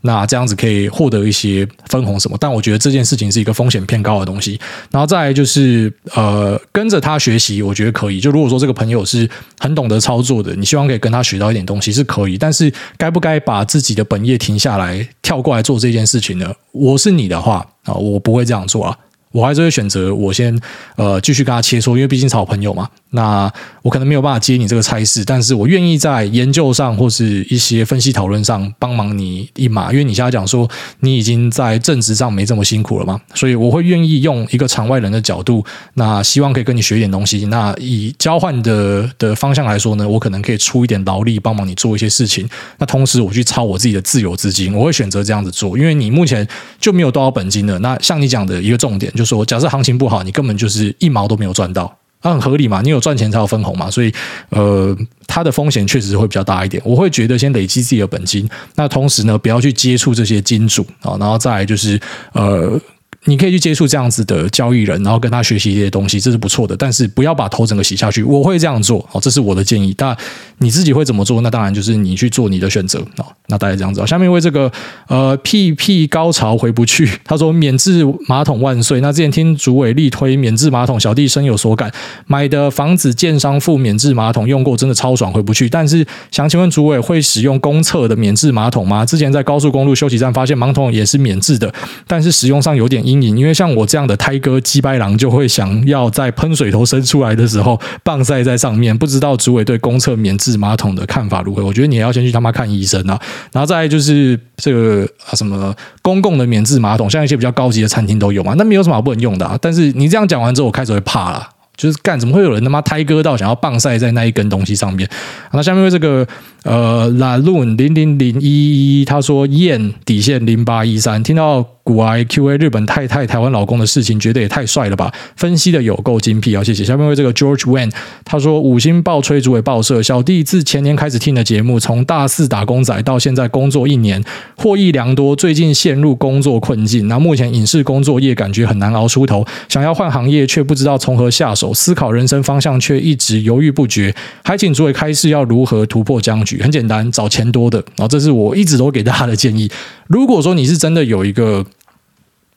[0.07, 4.61] 那这样子可以获得一些分红什么，但我觉得这件事情是一个风险偏高的东西。
[4.91, 8.14] 然后再来就是呃，跟着他学习，我觉得可以。
[8.21, 12.39] 就如果说这个朋友是很懂得操作的，你希望可以跟他学到一点东西是可以。
[12.39, 16.55] 但是该不该把自己的本业停下来，跳过来做这件事情呢？
[16.73, 18.99] 我是你的话啊，我不会这样做啊。
[19.35, 20.57] 我还是会选择我先
[20.95, 22.89] 呃继续跟他切磋，因为毕竟是好朋友嘛。
[23.11, 30.69] 那我可能没有办法接你这个差事，但是我愿意在研究上或是一些分析讨论上帮忙你一马，因为你现在讲说
[31.01, 35.65] 你已经在正职上没这么辛苦了嘛，所以我会愿意用一个场外人的角度，
[35.95, 37.47] 那希望可以跟你学一点东西。
[37.47, 42.49] 那以交换的的方向来说呢，我可能可以出一点劳力帮忙你做一些事情。
[42.79, 46.47] 那同时我去抄我自己的自由资金，我会选择这样子做，因为你目前
[46.81, 47.79] 就没有多少本金了。
[47.79, 51.97] 那像你讲的一个重点就说，假设行情不好，你根本就是一毛都没有赚到。
[52.23, 54.13] 那很合理嘛，你有赚钱才有分红嘛，所以
[54.49, 54.97] 呃，
[55.27, 56.83] 它的风险确实会比较大一点。
[56.85, 62.01] 我会觉得先累积自己的本金，那同时呢，不要去接触这些金主啊，然后再就是
[62.33, 62.81] 呃。
[63.27, 66.77] 你可以去接触这样子的交易人，然后跟他学习一些东西，这是不错的。
[66.77, 68.23] 但是不要把头整个洗下去。
[68.23, 69.95] 我会这样做，哦，这是我的建议。
[69.97, 70.15] 但
[70.59, 71.41] 你自己会怎么做？
[71.41, 73.25] 那当然就是你去做你的选择哦。
[73.47, 74.07] 那大概这样子。
[74.07, 74.71] 下面为这个
[75.09, 79.01] 呃屁屁高潮回不去，他说免治马桶万岁。
[79.01, 81.91] 那之前听主委力推免治马桶，小弟深有所感。
[82.27, 85.67] 买的房子建商附免治马桶用过，真的超爽，回不去。
[85.67, 89.07] 但是想请问主委会使用公厕的免治马桶吗？
[89.07, 91.73] 之前在高速公路休息站发现马桶也是免治的，
[92.07, 93.14] 但是使用上有点阴。
[93.15, 98.97] 阴影因为像我这样的胎哥击败狼，就会想要在喷水头伸出来的时候棒塞在上面。
[98.97, 101.65] 不知道主委对公厕免治马桶的看法如何？
[101.65, 103.19] 我觉得你也要先去他妈看医生啊。
[103.53, 109.57] 然后再就是这个啊什么公共的免治马桶，像一些比较高级的餐厅都有嘛，那没有什么好不能用的啊。
[109.61, 111.49] 但是你这样讲完之后，我开始会怕了。
[111.77, 115.09] 就是干，怎么会有人他妈胎哥到想要棒晒在那一根东西上面？
[115.53, 116.27] 那下面为这个
[116.65, 121.67] 呃拉伦零零零一一，他说燕底线零八一三，听到。
[121.85, 125.13] 股癌 QA 日本太太台湾老公的事情，觉得也太帅了吧？
[125.37, 126.65] 分析的有够精辟啊！
[126.65, 126.83] 谢谢。
[126.83, 127.93] 下面为这个 George Wen，
[128.25, 134.25] 他说五星爆吹主委报社，小弟自前年开始听的节目，从大四打工仔到现在工作一年，
[134.57, 135.37] 获益良多。
[135.37, 144.15] 最近陷入工作困境，那目前影视工作业感觉很难熬出头，想要换行业却不知道从何下手，思考人生方向却一直犹豫不决。
[144.43, 146.61] 还请主委开示要如何突破僵局？
[146.61, 147.79] 很简单，找钱多的。
[147.97, 149.71] 然后这是我一直都给大家的建议。
[150.09, 151.65] 如果说你是真的有一个。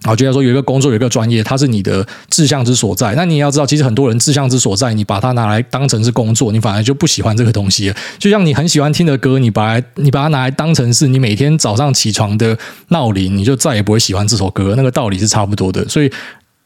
[0.04, 3.16] 好，觉得说有一个工作，有一个专业，它是你的志向之所在。
[3.16, 7.92] 那你也要知道，其实很多人志向之所在，你把它拿来当成是工作，你反而就不喜欢这个东西。
[8.20, 12.56] 就像你很喜欢听的歌，你把它你把它拿来当成是你每天早上起床的
[12.90, 14.76] 闹铃，你就再也不会喜欢这首歌。
[14.78, 15.84] 那个道理是差不多的。
[15.90, 16.12] 所以。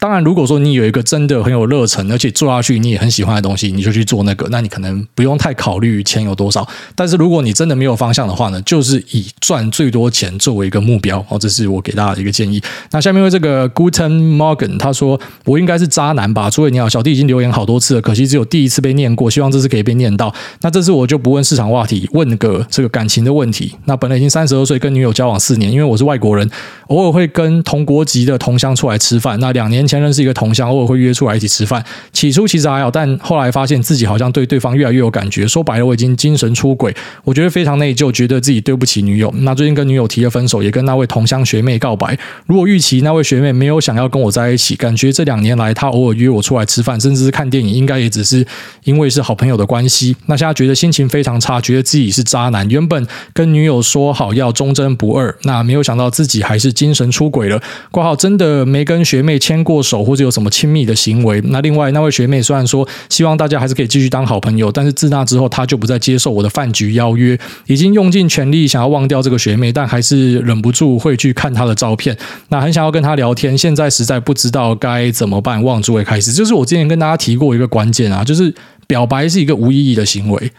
[0.01, 4.47] 当然，如果说你有一个真的很有热忱，而且做下去你也很喜欢的东西，你就去做那个。
[4.49, 6.67] 那你可能不用太考虑钱有多少。
[6.95, 11.23] 但是如果你真的没有方向的话呢，就是以赚最多钱作为一个目标。
[11.29, 12.59] 哦，这是我给大家的一个建议。
[12.89, 16.49] 那下面为这个 Guten Morgan 他说我应该是渣男吧？
[16.49, 20.33] 诸位你好，小弟已经留言好多次了，可惜只有第一次被念过，希望这次可以被念到。
[20.61, 23.75] 那这次我就不问市场话题，问个这个感情的问题。
[23.85, 26.49] 那本来已经三十二岁，跟女友交往四年，因为我是外国人，
[26.87, 29.39] 偶尔会跟同国籍的同乡出来吃饭。
[29.39, 29.87] 那两年。
[29.91, 31.83] 前认识一个同乡，偶尔会约出来一起吃饭。
[32.11, 35.47] 起初其实还好，但后来发现自己好像对对方越来越有感觉。
[35.47, 39.31] 说白了，我已经精神出轨，我觉得非常内疚，觉得自己对不起女友。
[39.39, 42.17] 那最近跟女友提了分手，也跟那位同乡学妹告白。
[42.47, 48.45] 如果预期那位学妹没有想要跟我在一起，感觉这两年来她偶尔约我出来吃饭，甚至是看电影，应该也只是
[48.83, 50.15] 因为是好朋友的关系。
[50.27, 52.67] 那现在觉得心情非常差，觉得自己是渣男。
[52.69, 57.61] 原本跟女友说好要忠贞不二，那没有想到自己还是精神出轨了。
[57.89, 61.41] 挂号真的没跟学妹签过手或者有什么亲密的行为？
[61.45, 72.17] 那另外那位学妹虽然说希望大家还是可以继续当好朋友，但是自那之后她就不再接受我的饭局邀约，已经用尽全力想要忘掉这个学妹，但还是忍不住会去看她的照片。
[72.49, 75.63] 那很想要跟她聊天，现在实在不知道该怎么办。
[75.63, 78.53] 望诸位开始，就是我之前跟大家提过一个关键啊，就是
[78.87, 80.51] 表白是一个无意义的行为。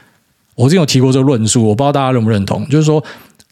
[0.55, 3.03] 我之前有提过这个论述，我不知道大家认不认同，就是说。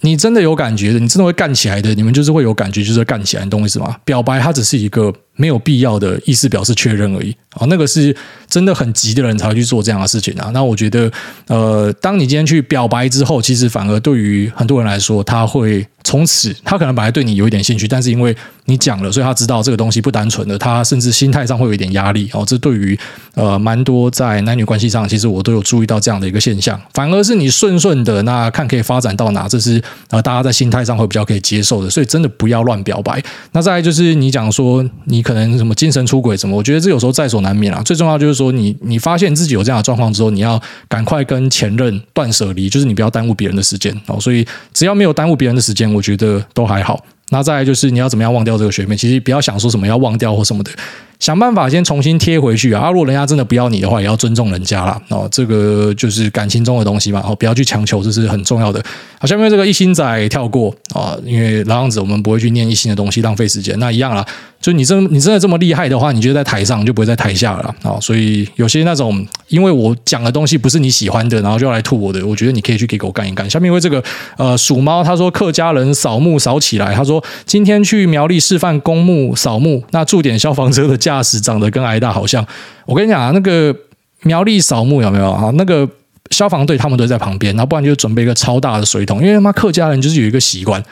[0.03, 3.95] 你真的有感觉的，你真的会干起来的，你们就是会有感觉，就是干起来，你懂我意思吗？
[4.03, 8.15] 表白它只是一个没有必要的意思表示确认而已啊，那个是
[8.47, 10.51] 真的很急的人才会去做这样的事情啊。
[10.53, 11.11] 那我觉得，
[11.47, 18.37] 呃，当你今天去表白之后，其实反而对于很多人来说，他会从此他可能本来对你有一点兴趣，但是因为
[18.67, 22.45] 你讲了，所以他知道这个东西不单纯的，他甚至心态上会有一点压力哦。
[22.47, 22.99] 这对于
[23.35, 26.81] 呃蛮多在男女关系上，其实我都有注意到这样的一个现象。
[26.93, 31.89] 反而是你顺顺的，那看可以发展到哪，这是呃大家在心态上会比较可以接受的。
[31.89, 33.23] 所以真的不要乱表白。
[33.53, 37.81] 那再就是你讲说你可能什么精神出轨什么，我觉得这有时候在所难免啊。
[37.85, 44.19] 最重要就是说你你发现自己有这样的状况之后，你要赶快跟前任断舍离，就是你不要耽误别人的时间哦。
[44.19, 47.01] 所以只要没有耽误别人的时间，我觉得都还好。
[47.29, 48.97] 那再来就是你要怎么样忘掉这个学妹？
[48.97, 50.73] 其实不要想说什么要忘掉或什么的。
[51.21, 52.81] 想办法先重新贴回去啊！
[52.81, 55.01] 啊，如果人家真的不要你的话，也要尊重人家啦。
[55.11, 57.23] 哦，这个就是感情中的东西嘛。
[57.25, 58.83] 哦，不要去强求，这是很重要的。
[59.19, 63.79] 好，下面这个一心仔跳过啊，因为老样子我们不会去念一心的东西，浪费时间。
[63.79, 64.25] 那一样啦，
[64.63, 68.01] 就你真你真的这么厉害的话，你就在台上就不会在台下了啊。
[68.01, 73.49] 所以有些那种因为我讲的东西不是你喜欢的，然后就要来吐我的，我觉得你可以去给狗干一干。
[73.51, 74.03] 下面因为这个
[74.39, 82.47] 呃鼠猫他说客家人扫墓扫起来，他说今天去苗栗示范公墓扫墓，那驻点消防车的家驾驶长得跟挨打好像，
[82.87, 83.75] 我跟你讲啊，那个
[84.23, 85.51] 苗栗扫墓有没有啊？
[85.55, 85.89] 那个
[86.31, 90.83] 消防队他们都在旁边，然后不然就准备一个超大的水桶，因为他妈客家人就是有一个习惯，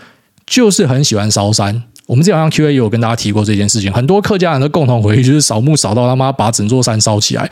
[0.46, 1.82] 就是很喜欢烧山。
[2.06, 7.50] 我们之前好像 Q&A 也有跟大家提过这件事情，很多客家人的共同回忆就是扫墓扫到他妈把整座山烧起来，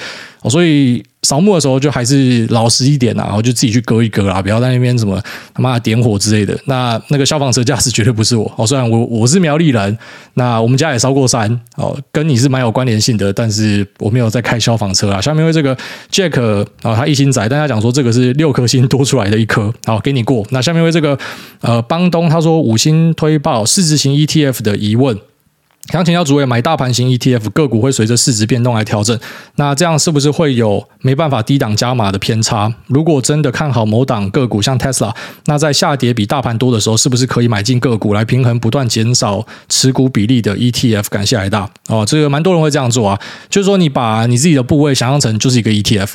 [0.48, 1.02] 所以。
[1.22, 5.20] 扫墓的时候就还是老实一点呐，然后就自己去割一割啦，不要在那边什么
[5.52, 6.56] 他妈的点火之类的。
[6.66, 9.98] 那那个消防车驾驶绝对不是我哦，虽然我我是苗栗人，
[10.34, 15.20] 那我们家也烧过山哦，跟你是蛮有关联性的，但是我没有在开消防车啊。
[15.20, 15.76] 下面为这个
[16.12, 20.46] Jack 啊，他一心仔，但他讲说这个是六颗星多出来的一颗，好给你过。
[20.50, 21.18] 那下面为这个
[21.60, 25.18] 呃邦东，他说五星推爆市值型 ETF 的疑问。
[25.92, 29.18] 想请教主委，买大盘型 ETF 个股会随着市值变动来调整，
[29.54, 32.72] 那这样是不是会有没办法低档加码的偏差？
[32.88, 35.14] 如果真的看好某档个股，像 Tesla，
[35.46, 41.06] 那在下跌比大盘多的时候，是不是可以买进个股来平衡不断减少持股比例的 ETF？
[41.08, 46.14] 感谢海大哦，这个蛮多人会这样做啊，就是说你把你自己的部位想象成就是一个 ETF。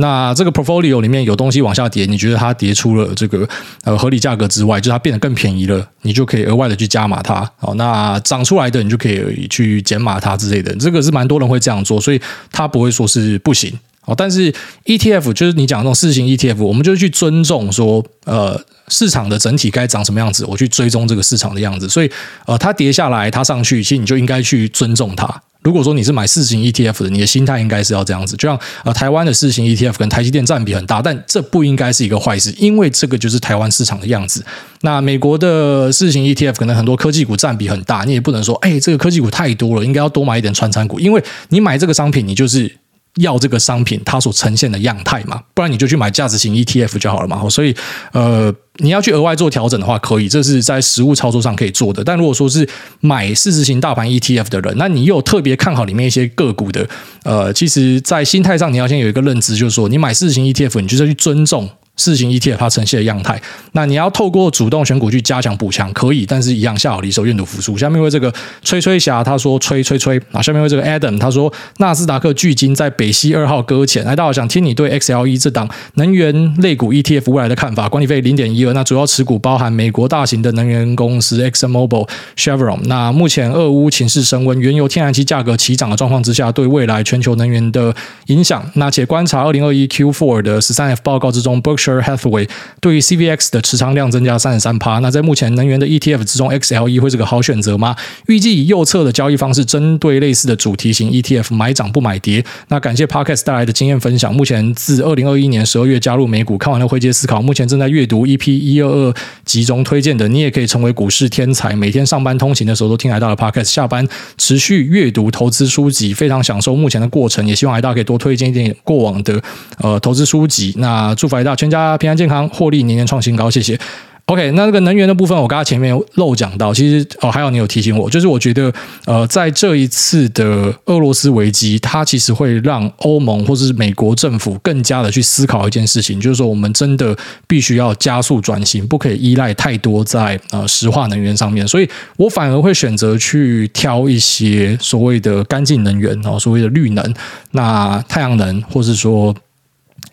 [0.00, 3.46] 那这个 portfolio 里面有东西往下跌，你觉得它跌出了这个
[3.82, 7.48] 呃合理价格之外，就是它变得更便宜了，你就可以额外的去加码它。
[7.56, 10.72] 好，那涨出来的你就可以去减码它之类的。
[10.76, 12.20] 这个是蛮多人会这样做，所以
[12.52, 13.76] 它不会说是不行。
[14.00, 14.52] 好，但是
[14.84, 21.88] ETF 就是你讲那种事情 ETF，我们就去尊重说，呃，市场的整体该长什么样子，我去追踪这个市场的样子。
[21.88, 22.10] 所以，
[22.46, 25.28] 呃，它跌下来，它上去，其实你就应该去尊重它。
[25.68, 34.42] 如果说你是买四型 ETF 的，你的心态应该是要这样子，就像呃台湾的四型 ETF 跟台积电占比很大，但这不应该是一个坏事，因为这个就是台湾市场的样子。
[34.80, 42.74] 那美国的四型 ETF 可能很多科技股占比很大，你也不能说，哎，这个科技股太多了，应该要多买一点餐餐股，因为你买这个商品，你就是。
[43.18, 47.48] 要这个商品它所呈现的样态嘛，不然你就去买价值型 ETF 就好了嘛。
[47.48, 47.74] 所以，
[48.12, 52.02] 呃，你要去额外做调整的话，可以，这是在实物操作上可以做的。
[52.04, 52.68] 但如果说是
[53.00, 56.88] 买市值型大盘 ETF 的人，那你又特别看好里面一些个股的，
[57.24, 61.68] 呃，其实，在心态上你要先有一个认知，就是说，你买市值型 ETF，你就是要去尊重。
[61.98, 63.38] 四型 ETF 它呈现的样态，
[63.72, 67.76] 那你要透过主动选股去加强补强，可以，但是一样下好离手，愿赌服输。
[67.76, 68.32] 下面为这个
[68.62, 82.78] 吹吹侠他说吹吹吹啊，下面为这个 Adam 他说纳斯达克巨鲸在北溪二号搁浅，来大家想听你对 XLE 这档能源类股 ETF 未来的看法，管理费零点一二，那主要持股包含美国大型的能源公司 ExxonMobil、Chevron。
[82.84, 87.94] 那目前俄乌情势升温，原油、天然气价格齐涨的状况之下，对未来全球能源的
[88.26, 92.48] 影响，那且观察二零二一 Q4 的十三 F 报告之中，Booksh Hathaway
[92.80, 94.98] 对于 CVX 的持仓量增加三十三趴。
[94.98, 97.96] 那在目前能源的 ETF 之中，XLE 会是个好选择吗？
[98.26, 102.44] 预计以右侧的交易方式，针对类似的主题型 ETF 买涨不买跌。
[102.68, 104.34] 那感谢 Podcast 带来的经验分享。
[104.34, 109.14] 目前自二零二一年十二月加入美股，看完了灰阶思考，目前正在阅读 EP 一二二
[109.44, 110.28] 集中推荐的。
[110.28, 117.46] 你也可以成为股市天才，每天上班通勤的时候都听海大的 Podcast，下班持续阅读投资书籍，非常享受目前的过程。
[117.46, 119.40] 也希望海大可以多推荐一点过往的
[119.78, 120.74] 呃投资书籍。
[120.76, 121.77] 那祝福海大全家。
[121.98, 123.78] 平安健康，获利年年创新高，谢谢。
[124.26, 128.70] OK，那这个能源的部分，我刚刚前面漏讲到，其实哦，还有你有提醒我，就是我觉得
[129.06, 137.16] 呃，在这一次的俄罗斯危机，它其实会让欧盟或者是美国政府更加的去思考一件事情，就是说我们真的
[137.46, 147.14] 必须要加速转型，不可以依赖太多在呃石化能源上面，所以我反而会选择去挑一些所谓的干净能源哦，所谓的绿能，
[147.52, 149.34] 那太阳能或是说。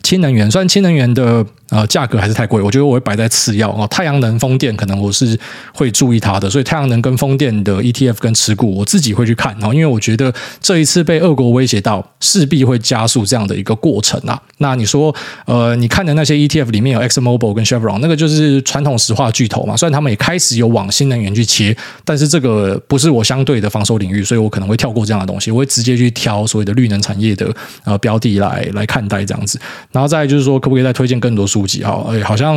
[0.06, 3.86] 氢能源，虽然氢能源的呃，价格还是太贵，我觉得我会摆在次要哦。
[3.90, 5.38] 太阳能、风电可能我是
[5.74, 9.74] 会注意它的，所以太阳能跟风电的 ETF 跟持股，我自己会去看哦。
[9.74, 14.40] 因为我觉得这一次被俄国威胁到，势必会加速这样的一个过程啊。
[14.58, 15.14] 那你说，
[15.46, 19.76] 呃，你看的那些 ETF 里面有 ExxonMobil 跟 Chevron，那个就是传统石化巨头嘛。
[19.76, 27.52] 虽然他们也开始有往新能源去切，但是这个不是我相对的防守领域，所以我可能会跳过这样的东西，我会直接去挑所谓的绿能产业的
[27.84, 29.60] 呃标的来来看待这样子。
[29.90, 31.66] 然后再就是说，可不可以再推荐更多书？
[31.66, 32.56] 籍哈，哎，好像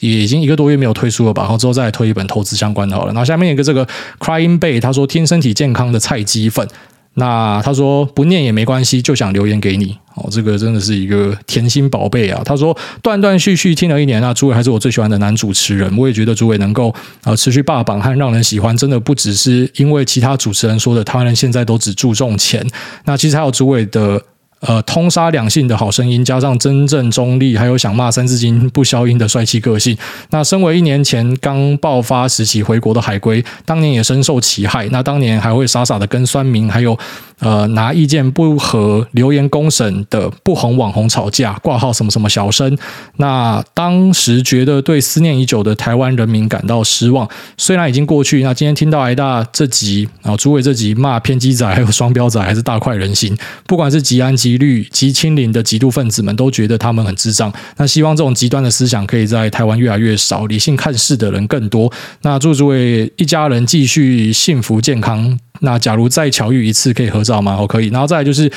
[0.00, 1.42] 也已经一个多月没有推书了吧？
[1.42, 3.12] 然后之后再推一本投资相关的好了。
[3.12, 3.86] 然后下面一个这个
[4.18, 6.66] Crying Bay，他说听身体健康的菜鸡粉，
[7.14, 10.28] 那他说不念也没关系，就想留言给你哦。
[10.30, 12.40] 这个真的是一个甜心宝贝啊。
[12.44, 15.94] 他说断断续续听了一年，那诸位还是我最喜欢的男主持人。
[15.98, 16.94] 我也觉得朱伟能够
[17.24, 22.64] 啊持续霸榜和让人喜欢，真的不只是因为其他主持人说的，他人现在都只注重钱。
[23.04, 24.22] 那其实还有朱伟的。
[24.60, 29.96] 呃，通杀两性的好声音，加上真正中立，还有想骂三字经不消音的帅气个性。
[30.30, 34.88] 那身为一年前刚爆发时期回国的海归，当年也深受其害。
[34.90, 36.98] 那当年还会傻傻的跟酸民，还有
[37.38, 42.76] 呃拿意见不合留言公审的不红网红吵架，挂号什么什么小生。
[43.18, 47.28] 那当时觉得对思念已久的台湾人民感到失望。
[47.56, 53.38] 虽然已经过去，那今天听到挨大这集，然后诸位这集骂偏激仔，还有双标仔，还是大快人心。
[53.64, 54.47] 不管是吉安吉。
[54.48, 57.52] 极绿极亲零的极度分子们都觉得他们很智障。
[57.76, 61.92] 那希望这种极端的思想可以在台湾越来越少，理性看事的人更多。
[62.22, 65.38] 那祝诸位一家人继续幸福健康。
[65.60, 67.58] 那假如再巧遇一次，可以合照吗？
[67.60, 67.88] 我，可以。
[67.88, 68.50] 然后再来就是。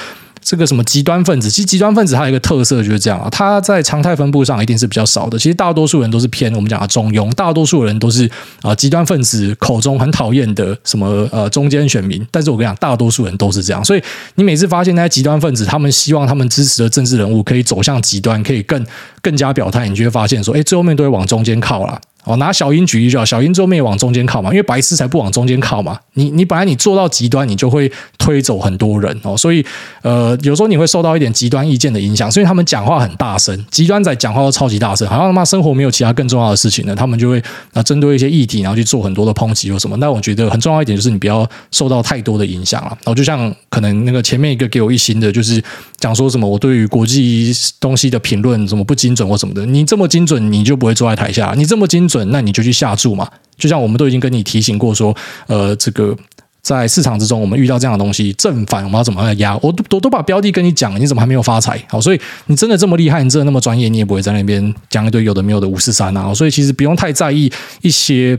[0.44, 5.38] 这个什么极端分子，其实极端分子它有一个特色就是这样啊，它在常态分布上一定是比较少的。
[5.38, 8.30] 其实大多数人都是偏我们讲的中庸，大多数人都是
[8.62, 12.26] 啊极端分子口中很讨厌的什么呃中间选民。
[12.32, 14.02] 但是我跟你讲，大多数人都是这样，所以
[14.36, 18.86] 你每次发现那些极端分子，他们希望他们支持的政治人物可以走向极端，可以更
[19.22, 22.00] 更加表态，你就会发现说，哎，最后面都会往中间靠了。
[22.24, 25.98] 哦，拿小英举例就好，小英最后面也往中间靠嘛，因为白痴才不往中间靠嘛。
[26.14, 29.66] 你你本来你做到极端，你就会推走很多人哦，所以
[30.02, 37.42] 呃，有时候你会受到一点极端意见的影响，所以他们讲话很大声，极端仔讲话都超级大声，好像他妈生活没有其他更重要的事情呢，他们就会
[37.74, 39.98] 啊针对一些议题，然后去做很多的抨击或什么。
[39.98, 42.90] 那我觉得很重要一点就是你不要受到太多的影响了。
[42.90, 45.64] 然后就像可能那个前面一个给我一星的，就是
[45.98, 52.30] 讲说什么我对于国际东西的评论什么不精准或什么的，你这么精准，你就不会坐在台下，你这么精准。
[52.32, 53.26] 那你就去下注嘛。
[53.58, 55.16] 就像我们都已经跟你提醒过说，
[55.48, 56.16] 呃，这个
[56.62, 59.56] 在市场之中，我们遇到这样的东西，正反我们要怎么来压？
[59.62, 61.82] 我都都都把标的跟你讲了，你怎么还没有发财？
[61.88, 66.34] 好，所以你真的这么厉害，你真的那么专业，你也不会在那边讲一堆有的没有的五四三啊。
[66.34, 67.52] 所以其实不用太在意
[67.82, 68.38] 一些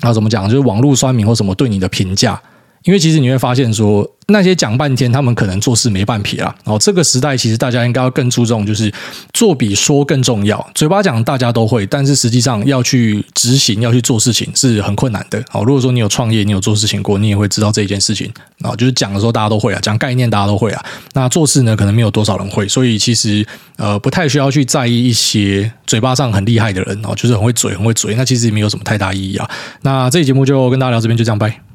[0.00, 2.40] 啊，怎么讲，就是网络酸民或什么对你的评价。
[2.88, 6.54] 因为其实你会发现说，那些讲半天，他们可能做事没半撇啊。
[6.64, 8.90] 然后这个时代，其实大家应该要更注重，就是
[9.34, 10.66] 做比说更重要。
[10.74, 15.44] 嘴巴讲大家都会，但是实际上要去执行、要去做事情是很困难的。
[15.50, 18.32] 好，如果说你有创业，你有做事情过，你也会知道这一件事情。
[18.56, 20.82] 然后就是讲的时候大家都会啊，讲概念大家都会啊。
[21.12, 29.46] 那做事呢，可能没有多少人会，所以其实呃不太需要去在意一些嘴巴上很厉害的人哦，就是很会嘴、很会嘴，那其实也没有什么太大意义啊。
[29.82, 31.67] 那这期节目就跟大家聊这边，就这样拜。